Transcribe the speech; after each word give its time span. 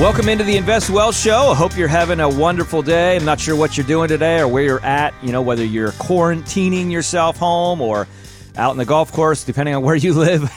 Welcome 0.00 0.28
into 0.28 0.42
the 0.42 0.56
Invest 0.56 0.90
Well 0.90 1.12
show. 1.12 1.52
I 1.52 1.54
hope 1.54 1.76
you're 1.76 1.86
having 1.86 2.18
a 2.18 2.28
wonderful 2.28 2.82
day. 2.82 3.14
I'm 3.14 3.24
not 3.24 3.38
sure 3.38 3.54
what 3.54 3.76
you're 3.76 3.86
doing 3.86 4.08
today 4.08 4.40
or 4.40 4.48
where 4.48 4.64
you're 4.64 4.84
at, 4.84 5.14
you 5.22 5.30
know, 5.30 5.40
whether 5.40 5.64
you're 5.64 5.92
quarantining 5.92 6.90
yourself 6.90 7.36
home 7.36 7.80
or 7.80 8.08
out 8.56 8.72
in 8.72 8.76
the 8.76 8.84
golf 8.84 9.12
course, 9.12 9.44
depending 9.44 9.72
on 9.72 9.84
where 9.84 9.94
you 9.94 10.12
live. 10.18 10.50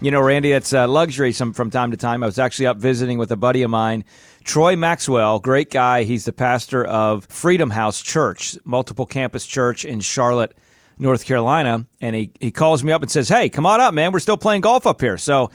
you 0.00 0.10
know, 0.10 0.20
Randy, 0.20 0.50
it's 0.50 0.72
a 0.72 0.88
luxury 0.88 1.30
some, 1.30 1.52
from 1.52 1.70
time 1.70 1.92
to 1.92 1.96
time. 1.96 2.24
I 2.24 2.26
was 2.26 2.40
actually 2.40 2.66
up 2.66 2.78
visiting 2.78 3.18
with 3.18 3.30
a 3.30 3.36
buddy 3.36 3.62
of 3.62 3.70
mine, 3.70 4.04
Troy 4.42 4.74
Maxwell, 4.74 5.38
great 5.38 5.70
guy. 5.70 6.02
He's 6.02 6.24
the 6.24 6.32
pastor 6.32 6.84
of 6.84 7.24
Freedom 7.26 7.70
House 7.70 8.02
Church, 8.02 8.58
multiple 8.64 9.06
campus 9.06 9.46
church 9.46 9.84
in 9.84 10.00
Charlotte, 10.00 10.56
North 10.98 11.26
Carolina, 11.26 11.86
and 12.00 12.16
he, 12.16 12.30
he 12.40 12.50
calls 12.50 12.82
me 12.82 12.90
up 12.90 13.02
and 13.02 13.10
says, 13.10 13.28
Hey, 13.28 13.50
come 13.50 13.66
on 13.66 13.80
up, 13.80 13.92
man. 13.92 14.12
We're 14.12 14.18
still 14.18 14.38
playing 14.38 14.62
golf 14.62 14.86
up 14.86 15.00
here. 15.00 15.18
So 15.18 15.50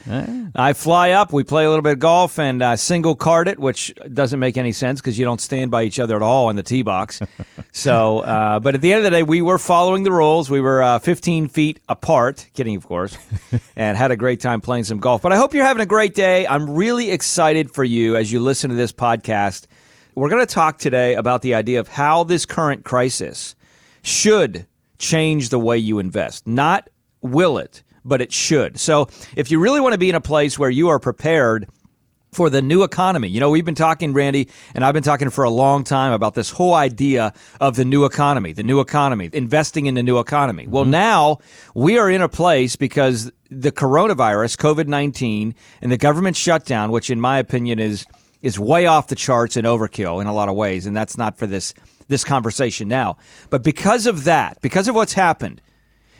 I 0.54 0.72
fly 0.72 1.10
up, 1.10 1.32
we 1.32 1.42
play 1.42 1.64
a 1.64 1.68
little 1.68 1.82
bit 1.82 1.94
of 1.94 1.98
golf 1.98 2.38
and 2.38 2.62
uh, 2.62 2.76
single 2.76 3.16
card 3.16 3.48
it, 3.48 3.58
which 3.58 3.92
doesn't 4.12 4.38
make 4.38 4.56
any 4.56 4.70
sense 4.70 5.00
because 5.00 5.18
you 5.18 5.24
don't 5.24 5.40
stand 5.40 5.70
by 5.72 5.82
each 5.82 5.98
other 5.98 6.14
at 6.14 6.22
all 6.22 6.48
in 6.50 6.56
the 6.56 6.62
tee 6.62 6.82
box. 6.82 7.20
so, 7.72 8.20
uh, 8.20 8.60
but 8.60 8.76
at 8.76 8.80
the 8.80 8.92
end 8.92 8.98
of 8.98 9.04
the 9.04 9.10
day, 9.10 9.22
we 9.24 9.42
were 9.42 9.58
following 9.58 10.04
the 10.04 10.12
rules. 10.12 10.48
We 10.48 10.60
were 10.60 10.80
uh, 10.82 10.98
15 11.00 11.48
feet 11.48 11.80
apart, 11.88 12.48
kidding, 12.54 12.76
of 12.76 12.86
course, 12.86 13.18
and 13.76 13.96
had 13.96 14.12
a 14.12 14.16
great 14.16 14.40
time 14.40 14.60
playing 14.60 14.84
some 14.84 14.98
golf. 14.98 15.22
But 15.22 15.32
I 15.32 15.36
hope 15.36 15.54
you're 15.54 15.64
having 15.64 15.82
a 15.82 15.86
great 15.86 16.14
day. 16.14 16.46
I'm 16.46 16.70
really 16.70 17.10
excited 17.10 17.72
for 17.72 17.82
you 17.82 18.16
as 18.16 18.30
you 18.30 18.38
listen 18.38 18.70
to 18.70 18.76
this 18.76 18.92
podcast. 18.92 19.66
We're 20.14 20.28
going 20.28 20.46
to 20.46 20.54
talk 20.54 20.78
today 20.78 21.14
about 21.14 21.42
the 21.42 21.54
idea 21.54 21.80
of 21.80 21.88
how 21.88 22.22
this 22.22 22.46
current 22.46 22.84
crisis 22.84 23.56
should 24.02 24.66
change 25.02 25.50
the 25.50 25.58
way 25.58 25.76
you 25.76 25.98
invest. 25.98 26.46
Not 26.46 26.88
will 27.20 27.58
it, 27.58 27.82
but 28.04 28.22
it 28.22 28.32
should. 28.32 28.78
So 28.78 29.08
if 29.36 29.50
you 29.50 29.60
really 29.60 29.80
want 29.80 29.92
to 29.92 29.98
be 29.98 30.08
in 30.08 30.14
a 30.14 30.20
place 30.20 30.58
where 30.58 30.70
you 30.70 30.88
are 30.88 30.98
prepared 30.98 31.68
for 32.32 32.48
the 32.48 32.62
new 32.62 32.82
economy. 32.82 33.28
You 33.28 33.40
know, 33.40 33.50
we've 33.50 33.64
been 33.64 33.74
talking, 33.74 34.14
Randy, 34.14 34.48
and 34.74 34.84
I've 34.84 34.94
been 34.94 35.02
talking 35.02 35.28
for 35.28 35.44
a 35.44 35.50
long 35.50 35.84
time 35.84 36.14
about 36.14 36.32
this 36.32 36.48
whole 36.48 36.72
idea 36.72 37.34
of 37.60 37.76
the 37.76 37.84
new 37.84 38.06
economy, 38.06 38.54
the 38.54 38.62
new 38.62 38.80
economy, 38.80 39.28
investing 39.34 39.84
in 39.84 39.94
the 39.94 40.02
new 40.02 40.18
economy. 40.18 40.66
Well, 40.66 40.84
mm-hmm. 40.84 40.92
now 40.92 41.38
we 41.74 41.98
are 41.98 42.10
in 42.10 42.22
a 42.22 42.30
place 42.30 42.74
because 42.74 43.30
the 43.50 43.70
coronavirus, 43.70 44.56
COVID 44.56 44.86
19, 44.86 45.54
and 45.82 45.92
the 45.92 45.98
government 45.98 46.36
shutdown, 46.36 46.90
which 46.90 47.10
in 47.10 47.20
my 47.20 47.38
opinion 47.38 47.78
is 47.78 48.06
is 48.40 48.58
way 48.58 48.86
off 48.86 49.06
the 49.06 49.14
charts 49.14 49.56
and 49.56 49.66
overkill 49.66 50.20
in 50.20 50.26
a 50.26 50.32
lot 50.32 50.48
of 50.48 50.56
ways, 50.56 50.86
and 50.86 50.96
that's 50.96 51.16
not 51.18 51.38
for 51.38 51.46
this 51.46 51.74
this 52.08 52.24
conversation 52.24 52.88
now. 52.88 53.16
But 53.50 53.62
because 53.62 54.06
of 54.06 54.24
that, 54.24 54.60
because 54.60 54.88
of 54.88 54.94
what's 54.94 55.14
happened, 55.14 55.60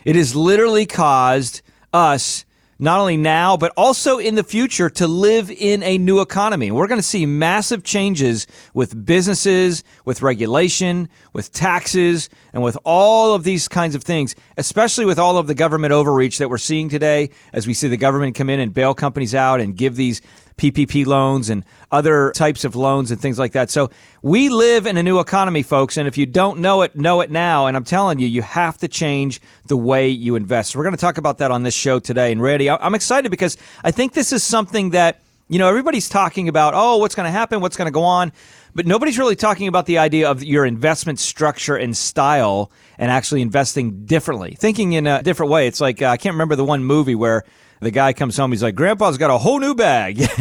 it 0.05 0.16
has 0.16 0.34
literally 0.34 0.86
caused 0.86 1.62
us 1.92 2.44
not 2.83 2.98
only 2.98 3.16
now, 3.16 3.56
but 3.56 3.72
also 3.77 4.19
in 4.19 4.34
the 4.34 4.42
future 4.42 4.91
to 4.91 5.06
live 5.06 5.52
in 5.52 5.84
a 5.84 5.98
new 5.98 6.20
economy. 6.20 6.72
We're 6.72 6.89
going 6.89 6.98
to 6.98 7.02
see 7.02 7.27
massive 7.27 7.84
changes 7.84 8.48
with 8.74 9.06
businesses, 9.06 9.84
with 10.05 10.20
regulation, 10.20 11.08
with 11.33 11.52
taxes, 11.52 12.28
and 12.52 12.61
with 12.61 12.77
all 12.84 13.34
of 13.34 13.44
these 13.44 13.69
kinds 13.69 13.94
of 13.94 14.02
things, 14.02 14.34
especially 14.56 15.05
with 15.05 15.20
all 15.20 15.39
of 15.39 15.46
the 15.46 15.55
government 15.55 15.92
overreach 15.92 16.39
that 16.39 16.50
we're 16.50 16.58
seeing 16.58 16.89
today 16.89 17.30
as 17.52 17.69
we 17.69 17.74
see 17.74 17.86
the 17.86 17.96
government 17.96 18.34
come 18.34 18.50
in 18.50 18.58
and 18.58 18.74
bail 18.74 18.94
companies 18.94 19.33
out 19.33 19.61
and 19.61 19.77
give 19.77 19.94
these 19.94 20.20
PPP 20.56 21.06
loans 21.06 21.50
and 21.50 21.64
other 21.91 22.33
types 22.33 22.64
of 22.64 22.77
loans 22.77 23.11
and 23.11 23.20
things 23.20 23.39
like 23.39 23.53
that. 23.53 23.70
So 23.70 23.91
we 24.22 24.48
live 24.48 24.86
in 24.86 24.97
a 24.97 25.03
new 25.03 25.19
economy, 25.19 25.62
folks. 25.62 25.97
And 25.97 26.08
if 26.08 26.17
you 26.17 26.27
don't 26.27 26.61
know 26.61 26.83
it, 26.83 26.97
know 26.97 27.20
it 27.20 27.31
now. 27.31 27.67
And 27.67 27.77
I'm 27.77 27.84
telling 27.84 28.19
you, 28.19 28.27
you 28.27 28.42
have 28.42 28.78
to 28.78 28.89
change 28.89 29.41
the 29.67 29.77
way 29.77 30.08
you 30.08 30.36
invest. 30.36 30.77
We're 30.77 30.84
going 30.84 30.95
to 30.95 31.00
talk 31.00 31.19
about 31.19 31.39
that 31.39 31.50
on 31.50 31.62
this 31.62 31.75
show 31.75 31.98
today. 31.98 32.33
And 32.33 32.41
Randy, 32.41 32.70
I'm 32.70 32.95
excited 32.95 33.30
because 33.30 33.56
I 33.84 33.91
think 33.91 34.12
this 34.12 34.33
is 34.33 34.42
something 34.42 34.91
that, 34.91 35.20
you 35.48 35.58
know, 35.58 35.69
everybody's 35.69 36.08
talking 36.08 36.48
about, 36.48 36.73
oh, 36.75 36.97
what's 36.97 37.14
going 37.14 37.27
to 37.27 37.33
happen? 37.33 37.61
What's 37.61 37.77
going 37.77 37.86
to 37.86 37.92
go 37.92 38.05
on? 38.05 38.33
But 38.74 38.86
nobody's 38.86 39.18
really 39.18 39.36
talking 39.36 39.68
about 39.68 39.86
the 39.86 39.98
idea 39.98 40.30
of 40.30 40.42
your 40.42 40.64
investment 40.64 41.18
structure 41.18 41.77
and 41.77 41.96
style 41.96 42.70
and 42.98 43.10
actually 43.10 43.42
investing 43.42 44.06
differently, 44.06 44.56
thinking 44.58 44.92
in 44.94 45.06
a 45.06 45.22
different 45.22 45.52
way. 45.52 45.66
It's 45.66 45.80
like, 45.80 46.00
uh, 46.00 46.06
I 46.06 46.16
can't 46.16 46.34
remember 46.34 46.56
the 46.56 46.64
one 46.64 46.84
movie 46.84 47.14
where 47.14 47.44
the 47.82 47.90
guy 47.90 48.12
comes 48.12 48.36
home. 48.36 48.52
He's 48.52 48.62
like, 48.62 48.77
"Grandpa's 48.77 49.18
got 49.18 49.30
a 49.30 49.38
whole 49.38 49.58
new 49.58 49.74
bag." 49.74 50.16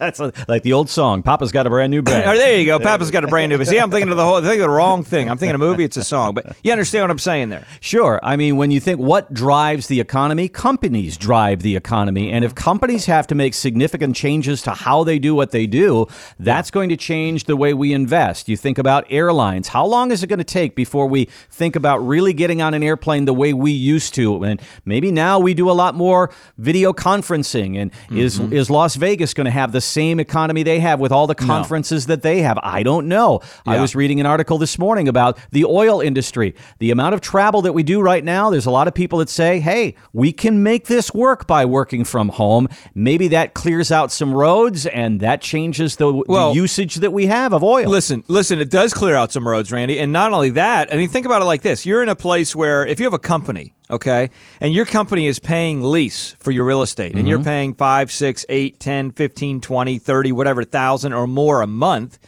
That's 0.00 0.18
like 0.48 0.62
the 0.62 0.72
old 0.72 0.88
song. 0.88 1.22
Papa's 1.22 1.52
got 1.52 1.66
a 1.66 1.70
brand 1.70 1.90
new 1.90 2.02
bag. 2.02 2.16
Oh, 2.26 2.34
there 2.34 2.58
you 2.58 2.64
go. 2.64 2.78
Papa's 2.78 3.10
got 3.10 3.22
a 3.22 3.28
brand 3.28 3.50
new. 3.50 3.58
But 3.58 3.66
see, 3.68 3.78
I'm 3.78 3.90
thinking 3.90 4.10
of 4.10 4.16
the 4.16 4.24
whole. 4.24 4.40
Thinking 4.40 4.62
of 4.62 4.68
the 4.68 4.70
wrong 4.70 5.04
thing. 5.04 5.28
I'm 5.30 5.36
thinking 5.36 5.54
of 5.54 5.60
a 5.60 5.64
movie. 5.64 5.84
It's 5.84 5.98
a 5.98 6.02
song. 6.02 6.34
But 6.34 6.56
you 6.64 6.72
understand 6.72 7.02
what 7.04 7.10
I'm 7.10 7.18
saying 7.18 7.50
there? 7.50 7.66
Sure. 7.80 8.18
I 8.22 8.36
mean, 8.36 8.56
when 8.56 8.70
you 8.70 8.80
think 8.80 8.98
what 8.98 9.32
drives 9.32 9.88
the 9.88 10.00
economy, 10.00 10.48
companies 10.48 11.18
drive 11.18 11.60
the 11.60 11.76
economy, 11.76 12.32
and 12.32 12.44
if 12.46 12.54
companies 12.54 13.04
have 13.04 13.26
to 13.26 13.34
make 13.34 13.52
significant 13.52 14.16
changes 14.16 14.62
to 14.62 14.70
how 14.70 15.04
they 15.04 15.18
do 15.18 15.34
what 15.34 15.50
they 15.50 15.66
do, 15.66 16.06
that's 16.38 16.70
going 16.70 16.88
to 16.88 16.95
change 16.96 17.44
the 17.44 17.56
way 17.56 17.74
we 17.74 17.92
invest. 17.92 18.48
You 18.48 18.56
think 18.56 18.78
about 18.78 19.04
airlines. 19.10 19.68
How 19.68 19.86
long 19.86 20.10
is 20.10 20.22
it 20.22 20.26
going 20.26 20.38
to 20.38 20.44
take 20.44 20.74
before 20.74 21.06
we 21.06 21.26
think 21.50 21.76
about 21.76 21.98
really 21.98 22.32
getting 22.32 22.62
on 22.62 22.74
an 22.74 22.82
airplane 22.82 23.24
the 23.24 23.34
way 23.34 23.52
we 23.52 23.70
used 23.70 24.14
to? 24.14 24.42
And 24.44 24.60
maybe 24.84 25.10
now 25.10 25.38
we 25.38 25.54
do 25.54 25.70
a 25.70 25.72
lot 25.72 25.94
more 25.94 26.30
video 26.58 26.92
conferencing. 26.92 27.78
And 27.78 27.90
is 28.10 28.38
mm-hmm. 28.38 28.52
is 28.52 28.70
Las 28.70 28.96
Vegas 28.96 29.34
going 29.34 29.46
to 29.46 29.50
have 29.50 29.72
the 29.72 29.80
same 29.80 30.20
economy 30.20 30.62
they 30.62 30.80
have 30.80 31.00
with 31.00 31.12
all 31.12 31.26
the 31.26 31.34
conferences 31.34 32.06
that 32.06 32.22
they 32.22 32.42
have? 32.42 32.58
I 32.62 32.82
don't 32.82 33.08
know. 33.08 33.40
I 33.66 33.80
was 33.80 33.94
reading 33.94 34.20
an 34.20 34.26
article 34.26 34.58
this 34.58 34.78
morning 34.78 35.08
about 35.08 35.38
the 35.50 35.64
oil 35.64 36.00
industry. 36.00 36.54
The 36.78 36.90
amount 36.90 37.14
of 37.14 37.20
travel 37.20 37.62
that 37.62 37.72
we 37.72 37.82
do 37.82 38.00
right 38.00 38.22
now, 38.22 38.50
there's 38.50 38.66
a 38.66 38.70
lot 38.70 38.88
of 38.88 38.94
people 38.94 39.18
that 39.18 39.28
say, 39.28 39.60
hey, 39.60 39.94
we 40.12 40.32
can 40.32 40.62
make 40.62 40.86
this 40.86 41.12
work 41.12 41.46
by 41.46 41.64
working 41.64 42.04
from 42.04 42.28
home. 42.28 42.68
Maybe 42.94 43.28
that 43.28 43.54
clears 43.54 43.90
out 43.90 44.12
some 44.12 44.32
roads 44.32 44.86
and 44.86 45.20
that 45.20 45.40
changes 45.40 45.96
the, 45.96 46.12
Well- 46.12 46.50
the 46.50 46.56
usage 46.56 46.85
that 46.94 47.12
we 47.12 47.26
have 47.26 47.52
of 47.52 47.62
oil. 47.62 47.88
Listen, 47.88 48.24
listen, 48.28 48.60
it 48.60 48.70
does 48.70 48.94
clear 48.94 49.14
out 49.14 49.32
some 49.32 49.46
roads, 49.46 49.70
Randy. 49.70 49.98
And 49.98 50.12
not 50.12 50.32
only 50.32 50.50
that, 50.50 50.92
I 50.92 50.96
mean, 50.96 51.08
think 51.08 51.26
about 51.26 51.42
it 51.42 51.44
like 51.44 51.62
this. 51.62 51.84
You're 51.84 52.02
in 52.02 52.08
a 52.08 52.16
place 52.16 52.56
where 52.56 52.86
if 52.86 52.98
you 52.98 53.04
have 53.04 53.12
a 53.12 53.18
company, 53.18 53.74
okay, 53.90 54.30
and 54.60 54.72
your 54.72 54.86
company 54.86 55.26
is 55.26 55.38
paying 55.38 55.82
lease 55.82 56.36
for 56.38 56.50
your 56.50 56.64
real 56.64 56.82
estate, 56.82 57.14
and 57.14 57.28
you're 57.28 57.38
mm-hmm. 57.38 57.44
paying 57.44 57.74
five, 57.74 58.10
six, 58.10 58.46
eight, 58.48 58.80
10, 58.80 59.12
15, 59.12 59.60
20, 59.60 59.98
30, 59.98 60.32
whatever, 60.32 60.64
thousand 60.64 61.12
or 61.12 61.26
more 61.26 61.62
a 61.62 61.66
month, 61.66 62.18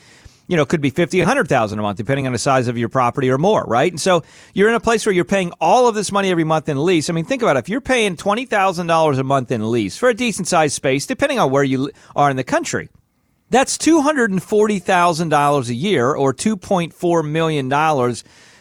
you 0.48 0.56
know, 0.56 0.62
it 0.62 0.68
could 0.68 0.80
be 0.80 0.90
50, 0.90 1.18
100,000 1.18 1.78
a 1.78 1.82
month, 1.82 1.98
depending 1.98 2.26
on 2.26 2.32
the 2.32 2.38
size 2.38 2.68
of 2.68 2.78
your 2.78 2.88
property 2.88 3.30
or 3.30 3.38
more, 3.38 3.64
right? 3.64 3.92
And 3.92 4.00
so 4.00 4.24
you're 4.54 4.70
in 4.70 4.74
a 4.74 4.80
place 4.80 5.04
where 5.04 5.14
you're 5.14 5.26
paying 5.26 5.52
all 5.60 5.86
of 5.86 5.94
this 5.94 6.10
money 6.10 6.30
every 6.30 6.44
month 6.44 6.68
in 6.68 6.82
lease. 6.82 7.10
I 7.10 7.12
mean, 7.12 7.26
think 7.26 7.42
about 7.42 7.56
it. 7.56 7.60
If 7.60 7.68
you're 7.68 7.82
paying 7.82 8.16
$20,000 8.16 9.18
a 9.18 9.22
month 9.22 9.52
in 9.52 9.70
lease 9.70 9.98
for 9.98 10.08
a 10.08 10.14
decent 10.14 10.48
sized 10.48 10.74
space, 10.74 11.06
depending 11.06 11.38
on 11.38 11.50
where 11.50 11.62
you 11.62 11.90
are 12.16 12.30
in 12.30 12.36
the 12.36 12.44
country, 12.44 12.88
that's 13.50 13.78
$240,000 13.78 15.68
a 15.68 15.74
year 15.74 16.14
or 16.14 16.34
$2.4 16.34 17.28
million 17.28 18.14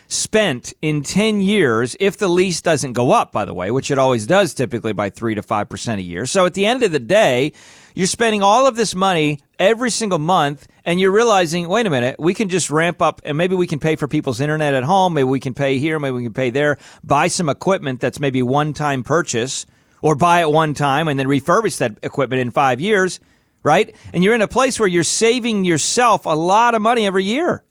spent 0.10 0.74
in 0.82 1.04
10 1.04 1.42
years 1.42 1.98
if 2.00 2.18
the 2.18 2.30
lease 2.30 2.62
doesn't 2.62 2.94
go 2.94 3.12
up, 3.12 3.32
by 3.32 3.44
the 3.44 3.54
way, 3.54 3.72
which 3.72 3.92
it 3.92 3.98
always 3.98 4.26
does 4.26 4.54
typically 4.54 4.94
by 4.94 5.10
3 5.10 5.36
to 5.36 5.42
5% 5.42 5.98
a 5.98 6.02
year. 6.02 6.26
So 6.26 6.46
at 6.46 6.54
the 6.54 6.66
end 6.66 6.84
of 6.84 6.92
the 6.92 7.00
day, 7.00 7.52
you're 7.94 8.08
spending 8.08 8.42
all 8.42 8.68
of 8.68 8.76
this 8.78 8.96
money 8.96 9.40
every 9.60 9.90
single 9.90 10.20
month 10.20 10.68
and 10.86 11.00
you're 11.00 11.12
realizing, 11.12 11.68
wait 11.68 11.86
a 11.86 11.90
minute, 11.90 12.16
we 12.20 12.34
can 12.34 12.48
just 12.48 12.70
ramp 12.70 13.02
up 13.02 13.22
and 13.26 13.38
maybe 13.38 13.56
we 13.56 13.68
can 13.68 13.80
pay 13.80 13.98
for 13.98 14.08
people's 14.08 14.40
internet 14.40 14.74
at 14.74 14.84
home. 14.84 15.14
Maybe 15.14 15.26
we 15.26 15.42
can 15.42 15.54
pay 15.54 15.78
here. 15.78 16.00
Maybe 16.00 16.16
we 16.16 16.24
can 16.24 16.34
pay 16.34 16.52
there, 16.52 16.78
buy 17.04 17.28
some 17.28 17.50
equipment 17.50 18.00
that's 18.00 18.20
maybe 18.20 18.42
one 18.42 18.74
time 18.74 19.04
purchase 19.04 19.66
or 20.02 20.16
buy 20.16 20.42
it 20.42 20.52
one 20.52 20.74
time 20.74 21.10
and 21.10 21.20
then 21.20 21.28
refurbish 21.28 21.80
that 21.80 21.98
equipment 22.04 22.40
in 22.40 22.52
five 22.52 22.80
years 22.80 23.20
right? 23.68 23.96
And 24.14 24.24
you're 24.24 24.34
in 24.34 24.42
a 24.42 24.48
place 24.48 24.80
where 24.80 24.88
you're 24.88 25.04
saving 25.04 25.66
yourself 25.66 26.26
a 26.26 26.36
lot 26.36 26.74
of 26.74 26.82
money 26.82 27.06
every 27.06 27.26
year. 27.26 27.64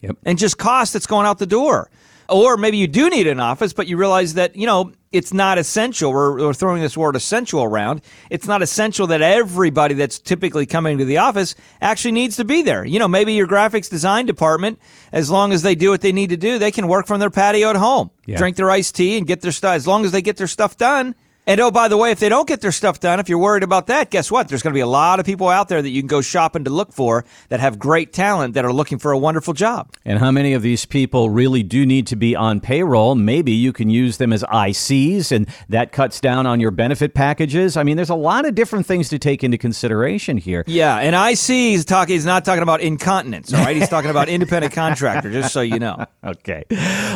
Yep. 0.00 0.18
And 0.26 0.38
just 0.38 0.58
cost 0.58 0.92
that's 0.92 1.06
going 1.06 1.26
out 1.26 1.38
the 1.38 1.46
door. 1.46 1.90
Or 2.28 2.56
maybe 2.56 2.78
you 2.78 2.86
do 2.86 3.10
need 3.10 3.26
an 3.26 3.38
office, 3.38 3.72
but 3.74 3.86
you 3.86 3.96
realize 3.98 4.34
that, 4.34 4.56
you 4.56 4.66
know, 4.66 4.92
it's 5.12 5.32
not 5.32 5.58
essential. 5.58 6.10
We're, 6.10 6.38
we're 6.38 6.54
throwing 6.54 6.80
this 6.82 6.96
word 6.96 7.16
essential 7.16 7.62
around. 7.62 8.00
It's 8.30 8.46
not 8.46 8.62
essential 8.62 9.06
that 9.08 9.20
everybody 9.22 9.94
that's 9.94 10.18
typically 10.18 10.64
coming 10.66 10.98
to 10.98 11.04
the 11.04 11.18
office 11.18 11.54
actually 11.82 12.12
needs 12.12 12.36
to 12.36 12.44
be 12.44 12.62
there. 12.62 12.84
You 12.84 12.98
know, 12.98 13.08
maybe 13.08 13.34
your 13.34 13.46
graphics 13.46 13.90
design 13.90 14.24
department, 14.26 14.78
as 15.12 15.30
long 15.30 15.52
as 15.52 15.62
they 15.62 15.74
do 15.74 15.90
what 15.90 16.00
they 16.00 16.12
need 16.12 16.30
to 16.30 16.36
do, 16.38 16.58
they 16.58 16.70
can 16.70 16.88
work 16.88 17.06
from 17.06 17.20
their 17.20 17.30
patio 17.30 17.70
at 17.70 17.76
home, 17.76 18.10
Yeah. 18.26 18.38
drink 18.38 18.56
their 18.56 18.70
iced 18.70 18.94
tea 18.96 19.18
and 19.18 19.26
get 19.26 19.42
their 19.42 19.52
stuff. 19.52 19.74
As 19.74 19.86
long 19.86 20.04
as 20.06 20.10
they 20.12 20.22
get 20.22 20.36
their 20.38 20.46
stuff 20.48 20.76
done, 20.78 21.14
and 21.46 21.60
oh, 21.60 21.70
by 21.70 21.88
the 21.88 21.96
way, 21.98 22.10
if 22.10 22.20
they 22.20 22.30
don't 22.30 22.48
get 22.48 22.62
their 22.62 22.72
stuff 22.72 23.00
done, 23.00 23.20
if 23.20 23.28
you're 23.28 23.38
worried 23.38 23.62
about 23.62 23.88
that, 23.88 24.10
guess 24.10 24.30
what? 24.30 24.48
There's 24.48 24.62
going 24.62 24.72
to 24.72 24.76
be 24.76 24.80
a 24.80 24.86
lot 24.86 25.20
of 25.20 25.26
people 25.26 25.50
out 25.50 25.68
there 25.68 25.82
that 25.82 25.90
you 25.90 26.00
can 26.00 26.08
go 26.08 26.22
shopping 26.22 26.64
to 26.64 26.70
look 26.70 26.92
for 26.92 27.26
that 27.50 27.60
have 27.60 27.78
great 27.78 28.14
talent 28.14 28.54
that 28.54 28.64
are 28.64 28.72
looking 28.72 28.98
for 28.98 29.12
a 29.12 29.18
wonderful 29.18 29.52
job. 29.52 29.92
And 30.06 30.18
how 30.18 30.30
many 30.30 30.54
of 30.54 30.62
these 30.62 30.86
people 30.86 31.28
really 31.28 31.62
do 31.62 31.84
need 31.84 32.06
to 32.06 32.16
be 32.16 32.34
on 32.34 32.60
payroll? 32.60 33.14
Maybe 33.14 33.52
you 33.52 33.74
can 33.74 33.90
use 33.90 34.16
them 34.16 34.32
as 34.32 34.42
ICs, 34.44 35.32
and 35.32 35.46
that 35.68 35.92
cuts 35.92 36.18
down 36.18 36.46
on 36.46 36.60
your 36.60 36.70
benefit 36.70 37.12
packages. 37.12 37.76
I 37.76 37.82
mean, 37.82 37.96
there's 37.96 38.08
a 38.08 38.14
lot 38.14 38.46
of 38.46 38.54
different 38.54 38.86
things 38.86 39.10
to 39.10 39.18
take 39.18 39.44
into 39.44 39.58
consideration 39.58 40.38
here. 40.38 40.64
Yeah, 40.66 40.96
and 40.96 41.14
IC 41.14 41.50
is 41.74 41.84
talking. 41.84 42.14
He's 42.14 42.24
not 42.24 42.46
talking 42.46 42.62
about 42.62 42.80
incontinence. 42.80 43.52
All 43.52 43.60
right, 43.60 43.76
he's 43.76 43.90
talking 43.90 44.10
about 44.10 44.30
independent 44.30 44.72
contractor. 44.72 45.30
Just 45.30 45.52
so 45.52 45.60
you 45.60 45.78
know. 45.78 46.06
Okay. 46.24 46.64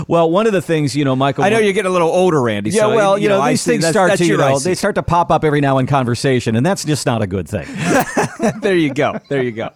Well, 0.07 0.31
one 0.31 0.47
of 0.47 0.53
the 0.53 0.61
things, 0.61 0.95
you 0.95 1.07
know, 1.07 1.17
Michael. 1.17 1.45
I 1.45 1.49
know 1.49 1.59
you're 1.59 1.73
getting 1.73 1.89
a 1.89 1.93
little 1.93 2.11
older, 2.11 2.43
Randy. 2.43 2.71
Yeah, 2.71 2.83
so, 2.83 2.95
well, 2.95 3.19
you 3.19 3.29
know, 3.29 3.43
IC, 3.43 3.51
these 3.51 3.65
things 3.65 3.83
that's, 3.83 3.93
start 3.93 4.09
that's 4.11 4.18
to 4.19 4.25
you 4.25 4.37
your 4.37 4.39
know 4.39 4.59
they 4.59 4.75
start 4.75 4.95
to 4.97 5.03
pop 5.03 5.31
up 5.31 5.45
every 5.45 5.61
now 5.61 5.79
in 5.79 5.87
conversation, 5.87 6.57
and 6.57 6.65
that's 6.65 6.85
just 6.85 7.07
not 7.07 7.23
a 7.23 7.27
good 7.27 7.49
thing. 7.49 7.67
there 8.61 8.77
you 8.77 8.93
go. 8.93 9.19
There 9.29 9.43
you 9.43 9.53
go. 9.53 9.71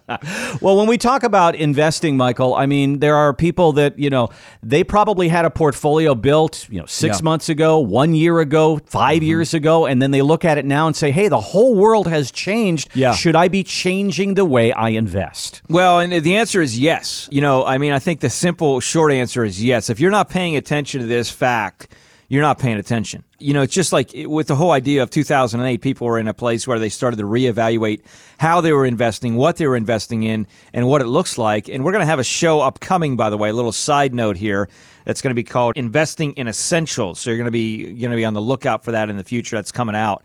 well, 0.61 0.77
when 0.77 0.87
we 0.87 0.99
talk 0.99 1.23
about 1.23 1.55
investing, 1.55 2.17
Michael, 2.17 2.55
I 2.55 2.67
mean 2.67 2.99
there 2.99 3.17
are 3.17 3.33
people 3.33 3.73
that 3.73 3.99
you 3.99 4.11
know 4.11 4.29
they 4.63 4.85
probably 4.85 5.29
had 5.29 5.45
a 5.45 5.51
portfolio 5.51 6.15
built 6.15 6.69
you 6.69 6.81
know 6.81 6.87
six 6.87 7.19
Yeah. 7.19 7.25
months 7.25 7.49
ago, 7.49 7.79
one 7.79 8.15
year 8.15 8.41
ago, 8.41 8.81
5 8.85 9.17
mm-hmm. 9.17 9.25
years 9.25 9.55
ago, 9.55 9.87
and 9.87 10.01
then 10.01 10.11
they 10.11 10.23
look 10.23 10.45
at 10.45 10.59
it 10.59 10.65
now 10.65 10.87
and 10.87 10.95
say, 10.95 11.11
"Hey, 11.11 11.29
the 11.29 11.41
whole 11.41 11.75
world 11.75 12.07
has 12.09 12.31
changed. 12.31 12.91
Yeah. 12.95 13.15
Should 13.15 13.37
I 13.37 13.49
be 13.49 13.63
changing 13.63 14.35
the 14.35 14.45
way 14.45 14.73
I 14.73 14.91
invest?" 14.91 15.63
Well, 15.69 16.01
and 16.01 16.13
the 16.13 16.37
answer 16.37 16.61
is 16.61 16.79
yes. 16.79 17.29
You 17.31 17.41
know, 17.41 17.65
I 17.65 17.79
mean, 17.79 17.93
I 17.93 17.99
think 17.99 18.21
the 18.21 18.31
simple, 18.31 18.81
short 18.81 19.13
answer 19.13 19.45
is 19.45 19.63
yes. 19.63 19.91
If 19.91 20.01
you're 20.01 20.11
not 20.11 20.29
paying 20.29 20.57
attention 20.57 21.01
to 21.01 21.07
this 21.07 21.31
fact, 21.31 21.89
you're 22.33 22.41
not 22.41 22.59
paying 22.59 22.79
attention. 22.79 23.25
You 23.41 23.53
know, 23.53 23.61
it's 23.61 23.75
just 23.75 23.93
like 23.93 24.11
with 24.15 24.47
the 24.47 24.57
whole 24.57 24.71
idea 24.71 25.03
of 25.03 25.11
2008, 25.11 25.83
people 25.83 26.07
were 26.07 26.19
in 26.19 26.29
a 26.29 26.33
place 26.33 26.67
where 26.67 26.79
they 26.79 26.89
started 26.89 27.19
to 27.19 27.25
reevaluate 27.25 28.01
how 28.39 28.63
they 28.63 28.73
were 28.73 28.87
investing, 28.87 29.37
what 29.37 29.59
they 29.59 29.67
were 29.67 29.77
investing 29.77 30.23
in, 30.23 30.47
and 30.73 30.89
what 30.89 31.03
it 31.03 31.09
looks 31.09 31.37
like. 31.37 31.69
And 31.69 31.85
we're 31.85 31.93
going 31.93 32.01
to 32.01 32.07
have 32.07 32.19
a 32.19 32.25
show 32.25 32.63
upcoming, 32.63 33.17
by 33.17 33.29
the 33.29 33.37
way, 33.37 33.51
a 33.51 33.53
little 33.53 33.71
side 33.71 34.15
note 34.15 34.39
here. 34.39 34.71
That's 35.05 35.21
going 35.21 35.33
to 35.33 35.35
be 35.35 35.45
called 35.45 35.77
Investing 35.77 36.33
in 36.33 36.49
Essentials. 36.49 37.21
So 37.21 37.29
you're 37.29 37.37
going 37.37 37.49
to 37.49 37.51
be 37.51 37.77
you're 37.77 38.09
going 38.09 38.13
to 38.13 38.17
be 38.17 38.25
on 38.25 38.33
the 38.33 38.41
lookout 38.41 38.83
for 38.83 38.93
that 38.93 39.11
in 39.11 39.19
the 39.19 39.25
future. 39.25 39.57
That's 39.57 39.71
coming 39.71 39.95
out. 39.95 40.25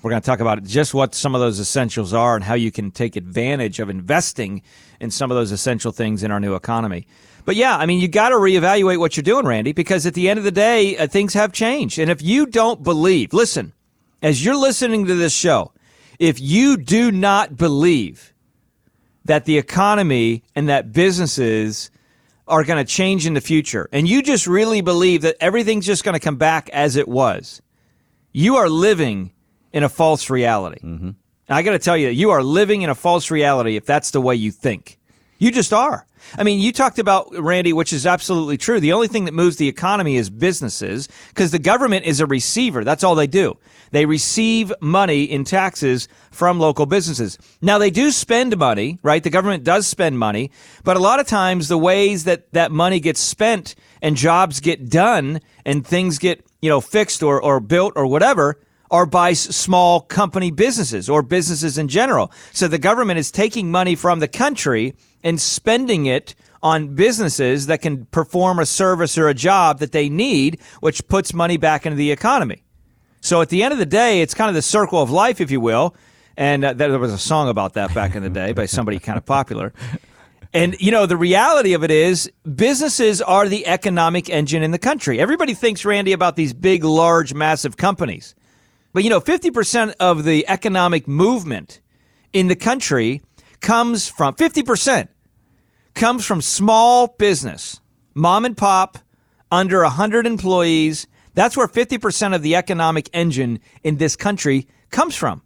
We're 0.00 0.10
going 0.10 0.22
to 0.22 0.26
talk 0.26 0.38
about 0.38 0.62
just 0.62 0.94
what 0.94 1.12
some 1.12 1.34
of 1.34 1.40
those 1.40 1.58
essentials 1.58 2.14
are 2.14 2.36
and 2.36 2.44
how 2.44 2.54
you 2.54 2.70
can 2.70 2.92
take 2.92 3.16
advantage 3.16 3.80
of 3.80 3.90
investing 3.90 4.62
in 5.00 5.10
some 5.10 5.32
of 5.32 5.36
those 5.36 5.50
essential 5.50 5.90
things 5.90 6.22
in 6.22 6.30
our 6.30 6.38
new 6.38 6.54
economy. 6.54 7.08
But 7.48 7.56
yeah, 7.56 7.78
I 7.78 7.86
mean, 7.86 7.98
you 7.98 8.08
got 8.08 8.28
to 8.28 8.34
reevaluate 8.34 8.98
what 8.98 9.16
you're 9.16 9.22
doing, 9.22 9.46
Randy, 9.46 9.72
because 9.72 10.04
at 10.04 10.12
the 10.12 10.28
end 10.28 10.38
of 10.38 10.44
the 10.44 10.50
day, 10.50 10.98
uh, 10.98 11.06
things 11.06 11.32
have 11.32 11.50
changed. 11.50 11.98
And 11.98 12.10
if 12.10 12.20
you 12.20 12.44
don't 12.44 12.82
believe, 12.82 13.32
listen, 13.32 13.72
as 14.20 14.44
you're 14.44 14.54
listening 14.54 15.06
to 15.06 15.14
this 15.14 15.32
show, 15.32 15.72
if 16.18 16.38
you 16.38 16.76
do 16.76 17.10
not 17.10 17.56
believe 17.56 18.34
that 19.24 19.46
the 19.46 19.56
economy 19.56 20.42
and 20.54 20.68
that 20.68 20.92
businesses 20.92 21.90
are 22.46 22.64
going 22.64 22.84
to 22.84 22.92
change 22.92 23.24
in 23.24 23.32
the 23.32 23.40
future, 23.40 23.88
and 23.92 24.06
you 24.06 24.22
just 24.22 24.46
really 24.46 24.82
believe 24.82 25.22
that 25.22 25.36
everything's 25.40 25.86
just 25.86 26.04
going 26.04 26.12
to 26.12 26.20
come 26.20 26.36
back 26.36 26.68
as 26.68 26.96
it 26.96 27.08
was, 27.08 27.62
you 28.30 28.56
are 28.56 28.68
living 28.68 29.32
in 29.72 29.84
a 29.84 29.88
false 29.88 30.28
reality. 30.28 30.80
Mm-hmm. 30.82 31.10
I 31.48 31.62
got 31.62 31.72
to 31.72 31.78
tell 31.78 31.96
you, 31.96 32.08
you 32.08 32.28
are 32.28 32.42
living 32.42 32.82
in 32.82 32.90
a 32.90 32.94
false 32.94 33.30
reality 33.30 33.76
if 33.76 33.86
that's 33.86 34.10
the 34.10 34.20
way 34.20 34.34
you 34.34 34.50
think. 34.50 34.98
You 35.38 35.50
just 35.50 35.72
are. 35.72 36.04
I 36.36 36.42
mean, 36.42 36.60
you 36.60 36.72
talked 36.72 36.98
about, 36.98 37.32
Randy, 37.32 37.72
which 37.72 37.92
is 37.92 38.06
absolutely 38.06 38.56
true. 38.56 38.80
The 38.80 38.92
only 38.92 39.08
thing 39.08 39.24
that 39.24 39.34
moves 39.34 39.56
the 39.56 39.68
economy 39.68 40.16
is 40.16 40.28
businesses 40.30 41.08
because 41.28 41.50
the 41.50 41.58
government 41.58 42.04
is 42.04 42.20
a 42.20 42.26
receiver. 42.26 42.84
That's 42.84 43.04
all 43.04 43.14
they 43.14 43.26
do. 43.26 43.56
They 43.90 44.04
receive 44.04 44.72
money 44.80 45.24
in 45.24 45.44
taxes 45.44 46.08
from 46.30 46.58
local 46.60 46.86
businesses. 46.86 47.38
Now, 47.62 47.78
they 47.78 47.90
do 47.90 48.10
spend 48.10 48.56
money, 48.56 48.98
right? 49.02 49.22
The 49.22 49.30
government 49.30 49.64
does 49.64 49.86
spend 49.86 50.18
money, 50.18 50.50
but 50.84 50.96
a 50.96 51.00
lot 51.00 51.20
of 51.20 51.26
times 51.26 51.68
the 51.68 51.78
ways 51.78 52.24
that 52.24 52.52
that 52.52 52.70
money 52.70 53.00
gets 53.00 53.20
spent 53.20 53.74
and 54.02 54.16
jobs 54.16 54.60
get 54.60 54.90
done 54.90 55.40
and 55.64 55.86
things 55.86 56.18
get, 56.18 56.44
you 56.60 56.68
know, 56.68 56.80
fixed 56.80 57.22
or, 57.22 57.40
or 57.42 57.60
built 57.60 57.94
or 57.96 58.06
whatever 58.06 58.58
are 58.90 59.06
by 59.06 59.32
small 59.32 60.00
company 60.00 60.50
businesses 60.50 61.08
or 61.08 61.22
businesses 61.22 61.78
in 61.78 61.88
general. 61.88 62.30
So 62.52 62.68
the 62.68 62.78
government 62.78 63.18
is 63.18 63.30
taking 63.30 63.70
money 63.70 63.94
from 63.94 64.20
the 64.20 64.28
country 64.28 64.94
and 65.22 65.40
spending 65.40 66.06
it 66.06 66.34
on 66.62 66.94
businesses 66.94 67.66
that 67.66 67.82
can 67.82 68.06
perform 68.06 68.58
a 68.58 68.66
service 68.66 69.16
or 69.16 69.28
a 69.28 69.34
job 69.34 69.78
that 69.78 69.92
they 69.92 70.08
need, 70.08 70.60
which 70.80 71.06
puts 71.08 71.32
money 71.32 71.56
back 71.56 71.86
into 71.86 71.96
the 71.96 72.10
economy. 72.10 72.62
So 73.20 73.40
at 73.40 73.48
the 73.48 73.62
end 73.62 73.72
of 73.72 73.78
the 73.78 73.86
day, 73.86 74.22
it's 74.22 74.34
kind 74.34 74.48
of 74.48 74.54
the 74.54 74.62
circle 74.62 75.02
of 75.02 75.10
life, 75.10 75.40
if 75.40 75.50
you 75.50 75.60
will. 75.60 75.94
And 76.36 76.64
uh, 76.64 76.72
there 76.72 76.98
was 76.98 77.12
a 77.12 77.18
song 77.18 77.48
about 77.48 77.74
that 77.74 77.92
back 77.94 78.14
in 78.14 78.22
the 78.22 78.30
day 78.30 78.52
by 78.52 78.66
somebody 78.66 78.98
kind 78.98 79.18
of 79.18 79.26
popular. 79.26 79.72
And, 80.54 80.76
you 80.80 80.90
know, 80.90 81.04
the 81.04 81.16
reality 81.16 81.74
of 81.74 81.84
it 81.84 81.90
is 81.90 82.30
businesses 82.54 83.20
are 83.20 83.48
the 83.48 83.66
economic 83.66 84.30
engine 84.30 84.62
in 84.62 84.70
the 84.70 84.78
country. 84.78 85.20
Everybody 85.20 85.52
thinks, 85.52 85.84
Randy, 85.84 86.12
about 86.12 86.36
these 86.36 86.54
big, 86.54 86.84
large, 86.84 87.34
massive 87.34 87.76
companies. 87.76 88.34
But, 88.92 89.04
you 89.04 89.10
know, 89.10 89.20
50% 89.20 89.94
of 90.00 90.24
the 90.24 90.48
economic 90.48 91.06
movement 91.06 91.80
in 92.32 92.48
the 92.48 92.56
country 92.56 93.22
comes 93.60 94.08
from 94.08 94.34
50% 94.34 95.08
comes 95.94 96.24
from 96.24 96.40
small 96.40 97.08
business, 97.18 97.80
mom 98.14 98.44
and 98.44 98.56
pop, 98.56 98.98
under 99.50 99.82
100 99.82 100.26
employees. 100.26 101.06
That's 101.34 101.56
where 101.56 101.66
50% 101.66 102.34
of 102.34 102.42
the 102.42 102.54
economic 102.54 103.10
engine 103.12 103.60
in 103.82 103.96
this 103.96 104.16
country 104.16 104.68
comes 104.90 105.16
from. 105.16 105.42